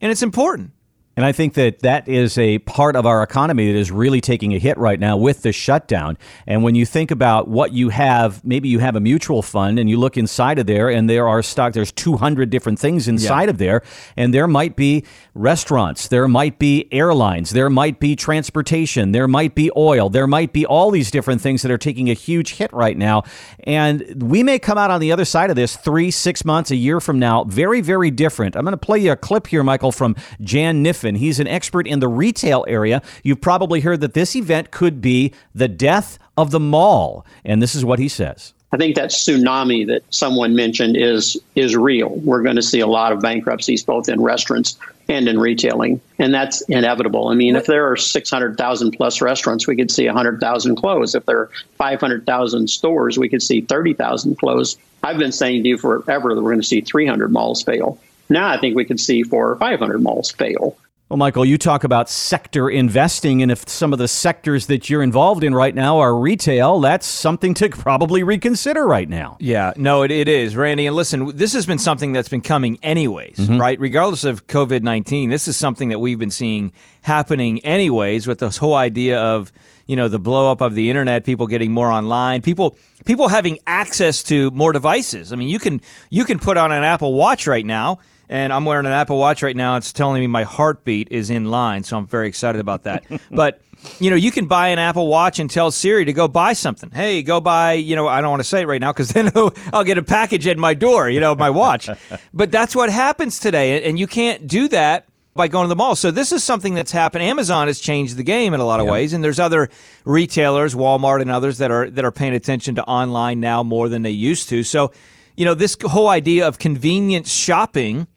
And 0.00 0.10
it's 0.10 0.22
important. 0.22 0.72
And 1.18 1.24
I 1.24 1.32
think 1.32 1.54
that 1.54 1.80
that 1.80 2.06
is 2.06 2.38
a 2.38 2.60
part 2.60 2.94
of 2.94 3.04
our 3.04 3.24
economy 3.24 3.72
that 3.72 3.76
is 3.76 3.90
really 3.90 4.20
taking 4.20 4.54
a 4.54 4.58
hit 4.60 4.78
right 4.78 5.00
now 5.00 5.16
with 5.16 5.42
the 5.42 5.50
shutdown. 5.50 6.16
And 6.46 6.62
when 6.62 6.76
you 6.76 6.86
think 6.86 7.10
about 7.10 7.48
what 7.48 7.72
you 7.72 7.88
have, 7.88 8.44
maybe 8.44 8.68
you 8.68 8.78
have 8.78 8.94
a 8.94 9.00
mutual 9.00 9.42
fund 9.42 9.80
and 9.80 9.90
you 9.90 9.98
look 9.98 10.16
inside 10.16 10.60
of 10.60 10.68
there 10.68 10.88
and 10.88 11.10
there 11.10 11.26
are 11.26 11.42
stock, 11.42 11.72
there's 11.72 11.90
200 11.90 12.50
different 12.50 12.78
things 12.78 13.08
inside 13.08 13.48
of 13.48 13.58
there. 13.58 13.82
And 14.16 14.32
there 14.32 14.46
might 14.46 14.76
be 14.76 15.04
restaurants, 15.34 16.06
there 16.06 16.28
might 16.28 16.60
be 16.60 16.86
airlines, 16.92 17.50
there 17.50 17.68
might 17.68 17.98
be 17.98 18.14
transportation, 18.14 19.10
there 19.10 19.26
might 19.26 19.56
be 19.56 19.72
oil, 19.76 20.10
there 20.10 20.28
might 20.28 20.52
be 20.52 20.66
all 20.66 20.92
these 20.92 21.10
different 21.10 21.40
things 21.40 21.62
that 21.62 21.72
are 21.72 21.78
taking 21.78 22.08
a 22.10 22.14
huge 22.14 22.54
hit 22.54 22.72
right 22.72 22.96
now. 22.96 23.24
And 23.64 24.22
we 24.22 24.44
may 24.44 24.60
come 24.60 24.78
out 24.78 24.92
on 24.92 25.00
the 25.00 25.10
other 25.10 25.24
side 25.24 25.50
of 25.50 25.56
this 25.56 25.74
three, 25.74 26.12
six 26.12 26.44
months, 26.44 26.70
a 26.70 26.76
year 26.76 27.00
from 27.00 27.18
now, 27.18 27.42
very, 27.42 27.80
very 27.80 28.12
different. 28.12 28.54
I'm 28.54 28.62
going 28.62 28.70
to 28.70 28.76
play 28.76 29.00
you 29.00 29.10
a 29.10 29.16
clip 29.16 29.48
here, 29.48 29.64
Michael, 29.64 29.90
from 29.90 30.14
Jan 30.40 30.84
Kniffen. 30.84 31.07
He's 31.16 31.40
an 31.40 31.46
expert 31.46 31.86
in 31.86 32.00
the 32.00 32.08
retail 32.08 32.64
area. 32.68 33.02
You've 33.22 33.40
probably 33.40 33.80
heard 33.80 34.00
that 34.00 34.14
this 34.14 34.36
event 34.36 34.70
could 34.70 35.00
be 35.00 35.32
the 35.54 35.68
death 35.68 36.18
of 36.36 36.50
the 36.50 36.60
mall. 36.60 37.24
And 37.44 37.62
this 37.62 37.74
is 37.74 37.84
what 37.84 37.98
he 37.98 38.08
says. 38.08 38.54
I 38.70 38.76
think 38.76 38.96
that 38.96 39.10
tsunami 39.10 39.86
that 39.86 40.02
someone 40.10 40.54
mentioned 40.54 40.96
is 40.96 41.38
is 41.54 41.74
real. 41.74 42.10
We're 42.16 42.42
going 42.42 42.56
to 42.56 42.62
see 42.62 42.80
a 42.80 42.86
lot 42.86 43.12
of 43.12 43.20
bankruptcies 43.20 43.82
both 43.82 44.10
in 44.10 44.20
restaurants 44.20 44.76
and 45.08 45.26
in 45.26 45.38
retailing, 45.38 46.02
and 46.18 46.34
that's 46.34 46.60
inevitable. 46.68 47.28
I 47.28 47.34
mean, 47.34 47.56
if 47.56 47.64
there 47.64 47.90
are 47.90 47.96
600,000 47.96 48.90
plus 48.90 49.22
restaurants, 49.22 49.66
we 49.66 49.74
could 49.74 49.90
see 49.90 50.04
100,000 50.04 50.76
close. 50.76 51.14
If 51.14 51.24
there 51.24 51.38
are 51.38 51.50
500,000 51.78 52.68
stores, 52.68 53.18
we 53.18 53.30
could 53.30 53.42
see 53.42 53.62
30,000 53.62 54.36
close. 54.36 54.76
I've 55.02 55.16
been 55.16 55.32
saying 55.32 55.62
to 55.62 55.68
you 55.70 55.78
forever 55.78 56.34
that 56.34 56.42
we're 56.42 56.50
going 56.50 56.60
to 56.60 56.66
see 56.66 56.82
300 56.82 57.32
malls 57.32 57.62
fail. 57.62 57.98
Now 58.28 58.50
I 58.50 58.58
think 58.58 58.76
we 58.76 58.84
could 58.84 59.00
see 59.00 59.22
four 59.22 59.50
or 59.50 59.56
500 59.56 60.02
malls 60.02 60.30
fail. 60.30 60.76
Well, 61.08 61.16
Michael, 61.16 61.46
you 61.46 61.56
talk 61.56 61.84
about 61.84 62.10
sector 62.10 62.68
investing, 62.68 63.40
and 63.40 63.50
if 63.50 63.66
some 63.66 63.94
of 63.94 63.98
the 63.98 64.08
sectors 64.08 64.66
that 64.66 64.90
you're 64.90 65.02
involved 65.02 65.42
in 65.42 65.54
right 65.54 65.74
now 65.74 66.00
are 66.00 66.14
retail, 66.14 66.80
that's 66.80 67.06
something 67.06 67.54
to 67.54 67.70
probably 67.70 68.22
reconsider 68.22 68.86
right 68.86 69.08
now. 69.08 69.38
Yeah, 69.40 69.72
no, 69.76 70.02
it, 70.02 70.10
it 70.10 70.28
is, 70.28 70.54
Randy. 70.54 70.86
And 70.86 70.94
listen, 70.94 71.34
this 71.34 71.54
has 71.54 71.64
been 71.64 71.78
something 71.78 72.12
that's 72.12 72.28
been 72.28 72.42
coming 72.42 72.78
anyways, 72.82 73.38
mm-hmm. 73.38 73.58
right? 73.58 73.80
Regardless 73.80 74.24
of 74.24 74.48
COVID 74.48 74.82
19, 74.82 75.30
this 75.30 75.48
is 75.48 75.56
something 75.56 75.88
that 75.88 75.98
we've 75.98 76.18
been 76.18 76.30
seeing 76.30 76.72
happening 77.00 77.60
anyways 77.60 78.26
with 78.26 78.40
this 78.40 78.58
whole 78.58 78.74
idea 78.74 79.18
of, 79.18 79.50
you 79.86 79.96
know, 79.96 80.08
the 80.08 80.18
blow 80.18 80.52
up 80.52 80.60
of 80.60 80.74
the 80.74 80.90
internet, 80.90 81.24
people 81.24 81.46
getting 81.46 81.72
more 81.72 81.90
online, 81.90 82.42
people 82.42 82.76
people 83.06 83.28
having 83.28 83.58
access 83.66 84.22
to 84.24 84.50
more 84.50 84.74
devices. 84.74 85.32
I 85.32 85.36
mean, 85.36 85.48
you 85.48 85.58
can 85.58 85.80
you 86.10 86.26
can 86.26 86.38
put 86.38 86.58
on 86.58 86.70
an 86.70 86.84
Apple 86.84 87.14
Watch 87.14 87.46
right 87.46 87.64
now 87.64 87.98
and 88.28 88.52
I'm 88.52 88.64
wearing 88.64 88.86
an 88.86 88.92
Apple 88.92 89.18
Watch 89.18 89.42
right 89.42 89.56
now. 89.56 89.76
It's 89.76 89.92
telling 89.92 90.20
me 90.20 90.26
my 90.26 90.44
heartbeat 90.44 91.08
is 91.10 91.30
in 91.30 91.46
line, 91.46 91.84
so 91.84 91.96
I'm 91.96 92.06
very 92.06 92.28
excited 92.28 92.60
about 92.60 92.84
that. 92.84 93.04
but 93.30 93.60
you 94.00 94.10
know, 94.10 94.16
you 94.16 94.30
can 94.30 94.46
buy 94.46 94.68
an 94.68 94.78
Apple 94.78 95.06
Watch 95.06 95.38
and 95.38 95.48
tell 95.50 95.70
Siri 95.70 96.04
to 96.04 96.12
go 96.12 96.28
buy 96.28 96.52
something. 96.52 96.90
Hey, 96.90 97.22
go 97.22 97.40
buy. 97.40 97.74
You 97.74 97.96
know, 97.96 98.08
I 98.08 98.20
don't 98.20 98.30
want 98.30 98.40
to 98.40 98.48
say 98.48 98.62
it 98.62 98.66
right 98.66 98.80
now 98.80 98.92
because 98.92 99.08
then 99.12 99.30
I'll 99.72 99.84
get 99.84 99.98
a 99.98 100.02
package 100.02 100.46
at 100.46 100.58
my 100.58 100.74
door. 100.74 101.08
You 101.08 101.20
know, 101.20 101.34
my 101.34 101.50
watch. 101.50 101.88
but 102.34 102.50
that's 102.50 102.74
what 102.74 102.90
happens 102.90 103.38
today, 103.38 103.82
and 103.84 103.98
you 103.98 104.06
can't 104.06 104.46
do 104.46 104.68
that 104.68 105.06
by 105.34 105.46
going 105.46 105.64
to 105.64 105.68
the 105.68 105.76
mall. 105.76 105.94
So 105.94 106.10
this 106.10 106.32
is 106.32 106.42
something 106.42 106.74
that's 106.74 106.90
happened. 106.90 107.22
Amazon 107.22 107.68
has 107.68 107.78
changed 107.78 108.16
the 108.16 108.24
game 108.24 108.54
in 108.54 108.60
a 108.60 108.66
lot 108.66 108.80
of 108.80 108.86
ways, 108.86 109.12
and 109.12 109.22
there's 109.22 109.38
other 109.38 109.70
retailers, 110.04 110.74
Walmart 110.74 111.22
and 111.22 111.30
others 111.30 111.58
that 111.58 111.70
are 111.70 111.88
that 111.90 112.04
are 112.04 112.12
paying 112.12 112.34
attention 112.34 112.74
to 112.74 112.84
online 112.84 113.40
now 113.40 113.62
more 113.62 113.88
than 113.88 114.02
they 114.02 114.10
used 114.10 114.48
to. 114.48 114.64
So, 114.64 114.92
you 115.36 115.44
know, 115.44 115.54
this 115.54 115.76
whole 115.80 116.08
idea 116.08 116.48
of 116.48 116.58
convenience 116.58 117.32
shopping 117.32 118.08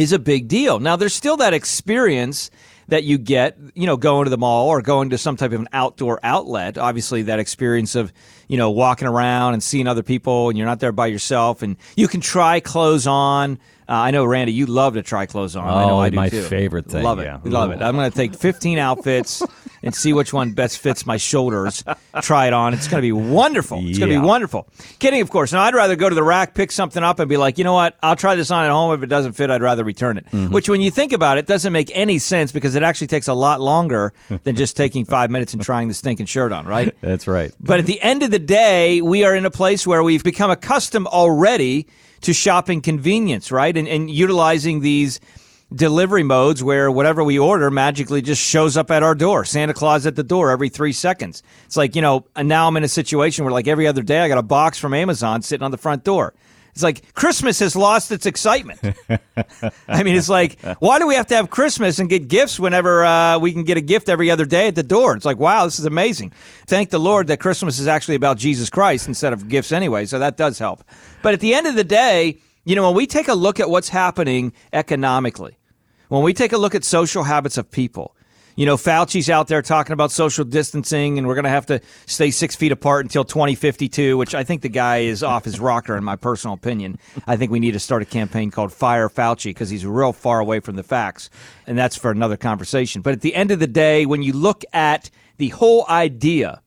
is 0.00 0.12
a 0.12 0.18
big 0.18 0.48
deal. 0.48 0.78
Now, 0.80 0.96
there's 0.96 1.14
still 1.14 1.36
that 1.38 1.52
experience 1.54 2.50
that 2.88 3.04
you 3.04 3.18
get, 3.18 3.56
you 3.74 3.86
know, 3.86 3.96
going 3.96 4.24
to 4.24 4.30
the 4.30 4.38
mall 4.38 4.68
or 4.68 4.82
going 4.82 5.10
to 5.10 5.18
some 5.18 5.36
type 5.36 5.52
of 5.52 5.60
an 5.60 5.68
outdoor 5.72 6.18
outlet. 6.24 6.76
Obviously, 6.76 7.22
that 7.22 7.38
experience 7.38 7.94
of, 7.94 8.12
you 8.48 8.56
know, 8.56 8.70
walking 8.70 9.06
around 9.06 9.52
and 9.54 9.62
seeing 9.62 9.86
other 9.86 10.02
people 10.02 10.48
and 10.48 10.58
you're 10.58 10.66
not 10.66 10.80
there 10.80 10.90
by 10.90 11.06
yourself 11.06 11.62
and 11.62 11.76
you 11.96 12.08
can 12.08 12.20
try 12.20 12.58
clothes 12.58 13.06
on. 13.06 13.58
Uh, 13.88 13.92
I 13.92 14.10
know, 14.10 14.24
Randy, 14.24 14.52
you 14.52 14.66
love 14.66 14.94
to 14.94 15.02
try 15.02 15.26
clothes 15.26 15.54
on. 15.54 15.68
I 15.68 15.86
know 15.86 15.94
Oh, 15.96 15.98
I 15.98 16.10
do 16.10 16.16
my 16.16 16.28
too. 16.30 16.42
favorite 16.42 16.86
thing, 16.86 17.02
Love 17.04 17.18
it. 17.20 17.24
yeah. 17.24 17.38
Love 17.44 17.70
it. 17.70 17.80
I'm 17.82 17.94
going 17.94 18.10
to 18.10 18.16
take 18.16 18.34
15 18.34 18.78
outfits 18.78 19.42
and 19.82 19.94
see 19.94 20.12
which 20.12 20.32
one 20.32 20.52
best 20.52 20.78
fits 20.78 21.06
my 21.06 21.16
shoulders. 21.16 21.84
Try 22.22 22.46
it 22.46 22.52
on. 22.52 22.74
It's 22.74 22.88
going 22.88 22.98
to 23.00 23.06
be 23.06 23.12
wonderful. 23.12 23.78
It's 23.82 23.98
going 23.98 24.10
to 24.10 24.20
be 24.20 24.24
wonderful. 24.24 24.68
Kidding, 24.98 25.20
of 25.20 25.30
course. 25.30 25.52
Now, 25.52 25.62
I'd 25.62 25.74
rather 25.74 25.96
go 25.96 26.08
to 26.08 26.14
the 26.14 26.22
rack, 26.22 26.54
pick 26.54 26.72
something 26.72 27.02
up, 27.02 27.18
and 27.18 27.28
be 27.28 27.36
like, 27.36 27.58
you 27.58 27.64
know 27.64 27.72
what? 27.72 27.96
I'll 28.02 28.16
try 28.16 28.34
this 28.34 28.50
on 28.50 28.64
at 28.64 28.70
home. 28.70 28.92
If 28.94 29.02
it 29.02 29.08
doesn't 29.08 29.32
fit, 29.32 29.50
I'd 29.50 29.62
rather 29.62 29.84
return 29.84 30.18
it. 30.18 30.26
Mm-hmm. 30.26 30.52
Which, 30.52 30.68
when 30.68 30.80
you 30.80 30.90
think 30.90 31.12
about 31.12 31.38
it, 31.38 31.46
doesn't 31.46 31.72
make 31.72 31.90
any 31.94 32.18
sense 32.18 32.52
because 32.52 32.74
it 32.74 32.82
actually 32.82 33.08
takes 33.08 33.28
a 33.28 33.34
lot 33.34 33.60
longer 33.60 34.12
than 34.44 34.56
just 34.56 34.76
taking 34.76 35.04
five 35.04 35.30
minutes 35.30 35.52
and 35.52 35.62
trying 35.62 35.88
the 35.88 35.94
stinking 35.94 36.26
shirt 36.26 36.52
on, 36.52 36.66
right? 36.66 36.94
That's 37.00 37.26
right. 37.26 37.52
But 37.60 37.80
at 37.80 37.86
the 37.86 38.00
end 38.00 38.22
of 38.22 38.30
the 38.30 38.38
day, 38.38 39.00
we 39.00 39.24
are 39.24 39.34
in 39.34 39.46
a 39.46 39.50
place 39.50 39.86
where 39.86 40.02
we've 40.02 40.24
become 40.24 40.50
accustomed 40.50 41.06
already 41.06 41.86
to 42.22 42.32
shopping 42.32 42.80
convenience, 42.82 43.50
right? 43.50 43.76
And, 43.76 43.88
and 43.88 44.10
utilizing 44.10 44.80
these 44.80 45.20
delivery 45.72 46.22
modes 46.22 46.62
where 46.62 46.90
whatever 46.90 47.22
we 47.22 47.38
order 47.38 47.70
magically 47.70 48.22
just 48.22 48.42
shows 48.42 48.76
up 48.76 48.90
at 48.90 49.02
our 49.02 49.14
door. 49.14 49.44
Santa 49.44 49.74
Claus 49.74 50.06
at 50.06 50.16
the 50.16 50.22
door 50.22 50.50
every 50.50 50.68
three 50.68 50.92
seconds. 50.92 51.42
It's 51.66 51.76
like, 51.76 51.94
you 51.94 52.02
know, 52.02 52.26
and 52.34 52.48
now 52.48 52.68
I'm 52.68 52.76
in 52.76 52.84
a 52.84 52.88
situation 52.88 53.44
where 53.44 53.52
like 53.52 53.68
every 53.68 53.86
other 53.86 54.02
day 54.02 54.20
I 54.20 54.28
got 54.28 54.38
a 54.38 54.42
box 54.42 54.78
from 54.78 54.94
Amazon 54.94 55.42
sitting 55.42 55.64
on 55.64 55.70
the 55.70 55.78
front 55.78 56.04
door. 56.04 56.34
It's 56.72 56.82
like 56.82 57.14
Christmas 57.14 57.58
has 57.58 57.74
lost 57.74 58.12
its 58.12 58.26
excitement. 58.26 58.80
I 59.88 60.02
mean, 60.02 60.16
it's 60.16 60.28
like, 60.28 60.60
why 60.78 60.98
do 60.98 61.06
we 61.06 61.14
have 61.16 61.26
to 61.28 61.36
have 61.36 61.50
Christmas 61.50 61.98
and 61.98 62.08
get 62.08 62.28
gifts 62.28 62.60
whenever 62.60 63.04
uh, 63.04 63.38
we 63.38 63.52
can 63.52 63.64
get 63.64 63.76
a 63.76 63.80
gift 63.80 64.08
every 64.08 64.30
other 64.30 64.44
day 64.44 64.68
at 64.68 64.76
the 64.76 64.82
door? 64.82 65.16
It's 65.16 65.24
like, 65.24 65.38
wow, 65.38 65.64
this 65.64 65.78
is 65.78 65.84
amazing. 65.84 66.32
Thank 66.66 66.90
the 66.90 67.00
Lord 67.00 67.26
that 67.26 67.40
Christmas 67.40 67.78
is 67.78 67.88
actually 67.88 68.14
about 68.14 68.38
Jesus 68.38 68.70
Christ 68.70 69.08
instead 69.08 69.32
of 69.32 69.48
gifts 69.48 69.72
anyway, 69.72 70.06
so 70.06 70.20
that 70.20 70.36
does 70.36 70.58
help. 70.58 70.84
But 71.22 71.34
at 71.34 71.40
the 71.40 71.54
end 71.54 71.66
of 71.66 71.74
the 71.74 71.84
day, 71.84 72.38
you 72.64 72.76
know, 72.76 72.86
when 72.86 72.94
we 72.94 73.06
take 73.06 73.28
a 73.28 73.34
look 73.34 73.58
at 73.58 73.68
what's 73.68 73.88
happening 73.88 74.52
economically, 74.72 75.56
when 76.10 76.22
we 76.24 76.34
take 76.34 76.52
a 76.52 76.58
look 76.58 76.74
at 76.74 76.84
social 76.84 77.22
habits 77.22 77.56
of 77.56 77.70
people, 77.70 78.16
you 78.56 78.66
know, 78.66 78.76
Fauci's 78.76 79.30
out 79.30 79.46
there 79.46 79.62
talking 79.62 79.92
about 79.92 80.10
social 80.10 80.44
distancing 80.44 81.18
and 81.18 81.26
we're 81.26 81.36
going 81.36 81.44
to 81.44 81.50
have 81.50 81.66
to 81.66 81.80
stay 82.06 82.32
six 82.32 82.56
feet 82.56 82.72
apart 82.72 83.04
until 83.04 83.24
2052, 83.24 84.18
which 84.18 84.34
I 84.34 84.42
think 84.42 84.62
the 84.62 84.68
guy 84.68 84.98
is 84.98 85.22
off 85.22 85.44
his 85.44 85.60
rocker, 85.60 85.96
in 85.96 86.02
my 86.02 86.16
personal 86.16 86.54
opinion. 86.54 86.98
I 87.28 87.36
think 87.36 87.52
we 87.52 87.60
need 87.60 87.72
to 87.72 87.78
start 87.78 88.02
a 88.02 88.04
campaign 88.04 88.50
called 88.50 88.72
Fire 88.72 89.08
Fauci 89.08 89.50
because 89.50 89.70
he's 89.70 89.86
real 89.86 90.12
far 90.12 90.40
away 90.40 90.58
from 90.58 90.74
the 90.74 90.82
facts. 90.82 91.30
And 91.68 91.78
that's 91.78 91.96
for 91.96 92.10
another 92.10 92.36
conversation. 92.36 93.02
But 93.02 93.12
at 93.12 93.20
the 93.20 93.36
end 93.36 93.52
of 93.52 93.60
the 93.60 93.68
day, 93.68 94.04
when 94.04 94.22
you 94.24 94.32
look 94.32 94.64
at 94.72 95.10
the 95.38 95.50
whole 95.50 95.86
idea 95.88 96.60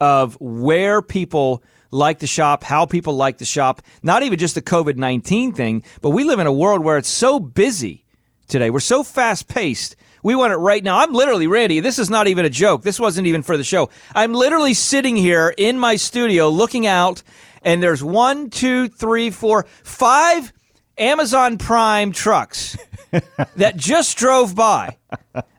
of 0.00 0.40
where 0.40 1.02
people 1.02 1.64
like 1.90 2.20
to 2.20 2.28
shop, 2.28 2.62
how 2.62 2.86
people 2.86 3.14
like 3.14 3.38
to 3.38 3.44
shop, 3.44 3.82
not 4.04 4.22
even 4.22 4.38
just 4.38 4.54
the 4.54 4.62
COVID 4.62 4.96
19 4.96 5.52
thing, 5.52 5.82
but 6.00 6.10
we 6.10 6.22
live 6.22 6.38
in 6.38 6.46
a 6.46 6.52
world 6.52 6.84
where 6.84 6.96
it's 6.96 7.08
so 7.08 7.40
busy 7.40 8.02
today. 8.48 8.70
We're 8.70 8.80
so 8.80 9.02
fast 9.02 9.48
paced. 9.48 9.96
We 10.22 10.34
want 10.36 10.52
it 10.52 10.56
right 10.56 10.82
now. 10.82 10.98
I'm 10.98 11.12
literally, 11.12 11.46
Randy, 11.46 11.80
this 11.80 11.98
is 11.98 12.08
not 12.08 12.28
even 12.28 12.44
a 12.44 12.50
joke. 12.50 12.82
This 12.82 13.00
wasn't 13.00 13.26
even 13.26 13.42
for 13.42 13.56
the 13.56 13.64
show. 13.64 13.90
I'm 14.14 14.34
literally 14.34 14.74
sitting 14.74 15.16
here 15.16 15.52
in 15.56 15.78
my 15.78 15.96
studio 15.96 16.48
looking 16.48 16.86
out, 16.86 17.22
and 17.62 17.82
there's 17.82 18.04
one, 18.04 18.48
two, 18.50 18.88
three, 18.88 19.30
four, 19.30 19.66
five 19.82 20.52
Amazon 20.96 21.58
Prime 21.58 22.12
trucks 22.12 22.76
that 23.56 23.76
just 23.76 24.16
drove 24.16 24.54
by. 24.54 24.96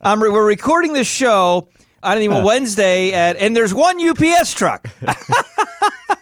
I'm, 0.01 0.19
we're 0.21 0.45
recording 0.45 0.93
this 0.93 1.07
show. 1.07 1.67
I 2.01 2.13
don't 2.13 2.23
even 2.23 2.43
Wednesday 2.43 3.11
at, 3.13 3.37
and 3.37 3.55
there's 3.55 3.73
one 3.73 3.97
UPS 4.01 4.53
truck. 4.53 4.87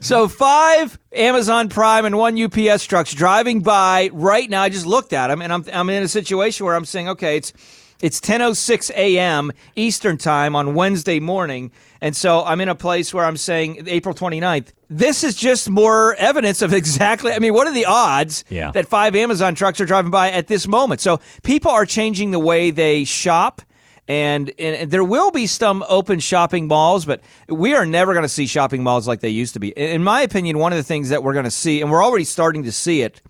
So 0.00 0.28
five 0.28 0.98
Amazon 1.12 1.68
Prime 1.68 2.04
and 2.04 2.16
one 2.16 2.40
UPS 2.40 2.84
trucks 2.84 3.12
driving 3.12 3.60
by 3.60 4.10
right 4.12 4.48
now. 4.48 4.62
I 4.62 4.68
just 4.68 4.86
looked 4.86 5.12
at 5.12 5.28
them, 5.28 5.42
and 5.42 5.52
I'm 5.52 5.64
I'm 5.72 5.90
in 5.90 6.02
a 6.02 6.08
situation 6.08 6.66
where 6.66 6.74
I'm 6.74 6.84
saying, 6.84 7.08
okay, 7.10 7.36
it's 7.36 7.52
it's 8.00 8.20
10:06 8.20 8.90
a.m. 8.94 9.50
Eastern 9.74 10.16
time 10.18 10.54
on 10.54 10.74
Wednesday 10.74 11.18
morning, 11.18 11.72
and 12.00 12.14
so 12.14 12.44
I'm 12.44 12.60
in 12.60 12.68
a 12.68 12.76
place 12.76 13.12
where 13.12 13.24
I'm 13.24 13.36
saying 13.36 13.84
April 13.88 14.14
29th. 14.14 14.68
This 14.88 15.24
is 15.24 15.34
just 15.34 15.68
more 15.68 16.14
evidence 16.14 16.62
of 16.62 16.72
exactly. 16.82 17.32
I 17.32 17.40
mean, 17.40 17.54
what 17.54 17.66
are 17.66 17.74
the 17.74 17.86
odds 17.86 18.44
Yeah. 18.48 18.70
that 18.70 18.86
five 18.86 19.16
Amazon 19.16 19.54
trucks 19.56 19.80
are 19.80 19.84
driving 19.86 20.12
by 20.12 20.30
at 20.30 20.46
this 20.46 20.68
moment? 20.68 21.00
So 21.00 21.20
people 21.42 21.72
are 21.72 21.84
changing 21.84 22.30
the 22.30 22.38
way 22.38 22.70
they 22.70 23.02
shop. 23.04 23.62
And, 24.08 24.50
and 24.58 24.90
there 24.90 25.04
will 25.04 25.30
be 25.30 25.46
some 25.46 25.84
open 25.86 26.18
shopping 26.18 26.66
malls, 26.66 27.04
but 27.04 27.20
we 27.46 27.74
are 27.74 27.84
never 27.84 28.14
going 28.14 28.22
to 28.22 28.28
see 28.28 28.46
shopping 28.46 28.82
malls 28.82 29.06
like 29.06 29.20
they 29.20 29.28
used 29.28 29.52
to 29.52 29.60
be. 29.60 29.68
In 29.68 30.02
my 30.02 30.22
opinion, 30.22 30.58
one 30.58 30.72
of 30.72 30.78
the 30.78 30.82
things 30.82 31.10
that 31.10 31.22
we're 31.22 31.34
going 31.34 31.44
to 31.44 31.50
see, 31.50 31.82
and 31.82 31.90
we're 31.90 32.02
already 32.02 32.24
starting 32.24 32.62
to 32.64 32.72
see 32.72 33.02
it 33.02 33.20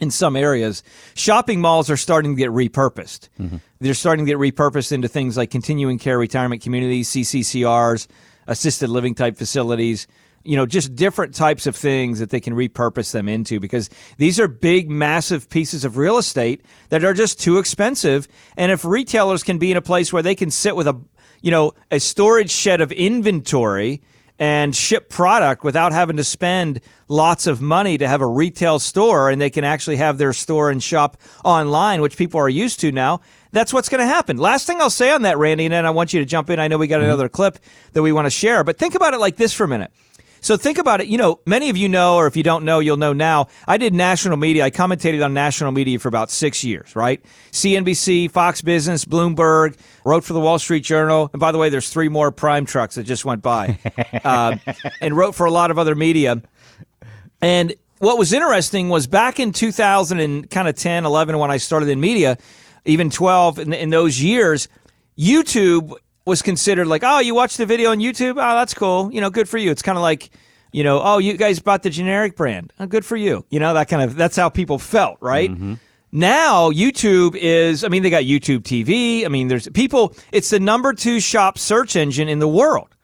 in 0.00 0.10
some 0.10 0.34
areas, 0.34 0.82
shopping 1.14 1.60
malls 1.60 1.88
are 1.88 1.96
starting 1.96 2.34
to 2.34 2.38
get 2.38 2.50
repurposed. 2.50 3.28
Mm-hmm. 3.40 3.56
They're 3.80 3.94
starting 3.94 4.26
to 4.26 4.32
get 4.32 4.38
repurposed 4.38 4.90
into 4.90 5.06
things 5.06 5.36
like 5.36 5.50
continuing 5.50 5.98
care 5.98 6.18
retirement 6.18 6.62
communities, 6.62 7.08
CCCRs, 7.10 8.08
assisted 8.48 8.88
living 8.88 9.14
type 9.14 9.36
facilities 9.36 10.08
you 10.44 10.56
know, 10.56 10.66
just 10.66 10.94
different 10.94 11.34
types 11.34 11.66
of 11.66 11.76
things 11.76 12.18
that 12.20 12.30
they 12.30 12.40
can 12.40 12.54
repurpose 12.54 13.12
them 13.12 13.28
into 13.28 13.60
because 13.60 13.90
these 14.16 14.40
are 14.40 14.48
big, 14.48 14.88
massive 14.88 15.48
pieces 15.50 15.84
of 15.84 15.96
real 15.96 16.18
estate 16.18 16.62
that 16.88 17.04
are 17.04 17.14
just 17.14 17.40
too 17.40 17.58
expensive. 17.58 18.28
And 18.56 18.72
if 18.72 18.84
retailers 18.84 19.42
can 19.42 19.58
be 19.58 19.70
in 19.70 19.76
a 19.76 19.82
place 19.82 20.12
where 20.12 20.22
they 20.22 20.34
can 20.34 20.50
sit 20.50 20.76
with 20.76 20.86
a, 20.86 20.98
you 21.42 21.50
know, 21.50 21.72
a 21.90 22.00
storage 22.00 22.50
shed 22.50 22.80
of 22.80 22.92
inventory 22.92 24.00
and 24.38 24.74
ship 24.74 25.08
product 25.08 25.64
without 25.64 25.92
having 25.92 26.16
to 26.16 26.24
spend 26.24 26.80
lots 27.08 27.46
of 27.46 27.60
money 27.60 27.98
to 27.98 28.06
have 28.06 28.20
a 28.20 28.26
retail 28.26 28.78
store 28.78 29.30
and 29.30 29.40
they 29.40 29.50
can 29.50 29.64
actually 29.64 29.96
have 29.96 30.16
their 30.16 30.32
store 30.32 30.70
and 30.70 30.82
shop 30.82 31.16
online, 31.44 32.00
which 32.00 32.16
people 32.16 32.40
are 32.40 32.48
used 32.48 32.80
to 32.80 32.92
now. 32.92 33.20
That's 33.50 33.72
what's 33.72 33.88
going 33.88 34.00
to 34.00 34.06
happen. 34.06 34.36
Last 34.36 34.66
thing 34.66 34.80
I'll 34.80 34.90
say 34.90 35.10
on 35.10 35.22
that, 35.22 35.38
Randy, 35.38 35.66
and 35.66 35.72
then 35.72 35.86
I 35.86 35.90
want 35.90 36.12
you 36.12 36.20
to 36.20 36.26
jump 36.26 36.50
in. 36.50 36.60
I 36.60 36.68
know 36.68 36.78
we 36.78 36.86
got 36.86 36.98
mm-hmm. 36.98 37.06
another 37.06 37.28
clip 37.28 37.58
that 37.94 38.02
we 38.02 38.12
want 38.12 38.26
to 38.26 38.30
share, 38.30 38.62
but 38.62 38.78
think 38.78 38.94
about 38.94 39.14
it 39.14 39.18
like 39.18 39.36
this 39.36 39.52
for 39.52 39.64
a 39.64 39.68
minute. 39.68 39.90
So 40.40 40.56
think 40.56 40.78
about 40.78 41.00
it. 41.00 41.08
You 41.08 41.18
know, 41.18 41.40
many 41.46 41.70
of 41.70 41.76
you 41.76 41.88
know, 41.88 42.16
or 42.16 42.26
if 42.26 42.36
you 42.36 42.42
don't 42.42 42.64
know, 42.64 42.78
you'll 42.78 42.96
know 42.96 43.12
now. 43.12 43.48
I 43.66 43.76
did 43.76 43.94
national 43.94 44.36
media. 44.36 44.64
I 44.64 44.70
commentated 44.70 45.24
on 45.24 45.34
national 45.34 45.72
media 45.72 45.98
for 45.98 46.08
about 46.08 46.30
six 46.30 46.64
years, 46.64 46.94
right? 46.94 47.22
CNBC, 47.52 48.30
Fox 48.30 48.62
Business, 48.62 49.04
Bloomberg, 49.04 49.76
wrote 50.04 50.24
for 50.24 50.32
the 50.32 50.40
Wall 50.40 50.58
Street 50.58 50.84
Journal. 50.84 51.30
And 51.32 51.40
by 51.40 51.52
the 51.52 51.58
way, 51.58 51.68
there's 51.68 51.90
three 51.90 52.08
more 52.08 52.30
Prime 52.30 52.66
trucks 52.66 52.94
that 52.94 53.04
just 53.04 53.24
went 53.24 53.42
by, 53.42 53.78
uh, 54.24 54.56
and 55.00 55.16
wrote 55.16 55.34
for 55.34 55.46
a 55.46 55.50
lot 55.50 55.70
of 55.70 55.78
other 55.78 55.94
media. 55.94 56.42
And 57.40 57.74
what 57.98 58.18
was 58.18 58.32
interesting 58.32 58.88
was 58.88 59.06
back 59.06 59.40
in 59.40 59.52
2000 59.52 60.20
and 60.20 60.50
kind 60.50 60.68
of 60.68 60.76
10, 60.76 61.04
11, 61.04 61.38
when 61.38 61.50
I 61.50 61.56
started 61.56 61.88
in 61.88 62.00
media, 62.00 62.38
even 62.84 63.10
12, 63.10 63.58
in, 63.58 63.72
in 63.72 63.90
those 63.90 64.20
years, 64.20 64.68
YouTube 65.18 65.94
was 66.28 66.42
considered 66.42 66.86
like, 66.86 67.02
oh, 67.04 67.18
you 67.18 67.34
watched 67.34 67.56
the 67.56 67.66
video 67.66 67.90
on 67.90 67.98
YouTube? 67.98 68.32
Oh, 68.32 68.54
that's 68.54 68.74
cool. 68.74 69.12
You 69.12 69.20
know, 69.20 69.30
good 69.30 69.48
for 69.48 69.58
you. 69.58 69.70
It's 69.70 69.82
kind 69.82 69.98
of 69.98 70.02
like, 70.02 70.30
you 70.70 70.84
know, 70.84 71.00
oh, 71.02 71.18
you 71.18 71.36
guys 71.36 71.58
bought 71.58 71.82
the 71.82 71.90
generic 71.90 72.36
brand. 72.36 72.72
Oh, 72.78 72.86
good 72.86 73.04
for 73.04 73.16
you. 73.16 73.44
You 73.50 73.58
know, 73.58 73.74
that 73.74 73.88
kind 73.88 74.02
of, 74.02 74.14
that's 74.14 74.36
how 74.36 74.48
people 74.48 74.78
felt, 74.78 75.16
right? 75.20 75.50
Mm-hmm. 75.50 75.74
Now, 76.12 76.70
YouTube 76.70 77.34
is, 77.34 77.82
I 77.82 77.88
mean, 77.88 78.02
they 78.02 78.10
got 78.10 78.22
YouTube 78.24 78.60
TV. 78.60 79.24
I 79.24 79.28
mean, 79.28 79.48
there's 79.48 79.68
people, 79.70 80.14
it's 80.30 80.50
the 80.50 80.60
number 80.60 80.92
two 80.92 81.20
shop 81.20 81.58
search 81.58 81.96
engine 81.96 82.28
in 82.28 82.38
the 82.38 82.48
world. 82.48 82.94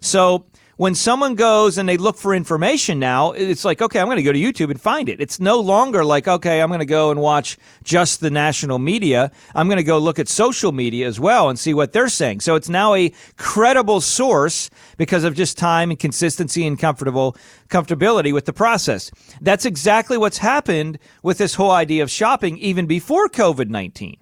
So 0.00 0.46
when 0.80 0.94
someone 0.94 1.34
goes 1.34 1.76
and 1.76 1.86
they 1.86 1.98
look 1.98 2.16
for 2.16 2.34
information 2.34 2.98
now, 2.98 3.32
it's 3.32 3.66
like, 3.66 3.82
okay, 3.82 4.00
I'm 4.00 4.06
going 4.06 4.16
to 4.16 4.22
go 4.22 4.32
to 4.32 4.38
YouTube 4.38 4.70
and 4.70 4.80
find 4.80 5.10
it. 5.10 5.20
It's 5.20 5.38
no 5.38 5.60
longer 5.60 6.06
like, 6.06 6.26
okay, 6.26 6.62
I'm 6.62 6.68
going 6.68 6.78
to 6.80 6.86
go 6.86 7.10
and 7.10 7.20
watch 7.20 7.58
just 7.84 8.20
the 8.20 8.30
national 8.30 8.78
media. 8.78 9.30
I'm 9.54 9.68
going 9.68 9.76
to 9.76 9.84
go 9.84 9.98
look 9.98 10.18
at 10.18 10.26
social 10.26 10.72
media 10.72 11.06
as 11.06 11.20
well 11.20 11.50
and 11.50 11.58
see 11.58 11.74
what 11.74 11.92
they're 11.92 12.08
saying. 12.08 12.40
So 12.40 12.54
it's 12.54 12.70
now 12.70 12.94
a 12.94 13.12
credible 13.36 14.00
source 14.00 14.70
because 14.96 15.22
of 15.22 15.34
just 15.34 15.58
time 15.58 15.90
and 15.90 15.98
consistency 15.98 16.66
and 16.66 16.78
comfortable 16.78 17.36
comfortability 17.68 18.32
with 18.32 18.46
the 18.46 18.54
process. 18.54 19.10
That's 19.42 19.66
exactly 19.66 20.16
what's 20.16 20.38
happened 20.38 20.98
with 21.22 21.36
this 21.36 21.56
whole 21.56 21.72
idea 21.72 22.02
of 22.02 22.10
shopping 22.10 22.56
even 22.56 22.86
before 22.86 23.28
COVID 23.28 23.68
19. 23.68 24.16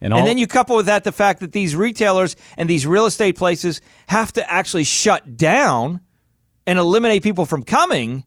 And, 0.00 0.12
all, 0.12 0.20
And 0.20 0.28
then 0.28 0.38
you 0.38 0.46
couple 0.46 0.76
with 0.76 0.86
that 0.86 1.04
the 1.04 1.12
fact 1.12 1.40
that 1.40 1.52
these 1.52 1.74
retailers 1.74 2.36
and 2.56 2.68
these 2.68 2.86
real 2.86 3.06
estate 3.06 3.36
places 3.36 3.80
have 4.06 4.32
to 4.34 4.50
actually 4.50 4.84
shut 4.84 5.36
down 5.36 6.00
and 6.66 6.78
eliminate 6.78 7.22
people 7.22 7.46
from 7.46 7.62
coming. 7.62 8.24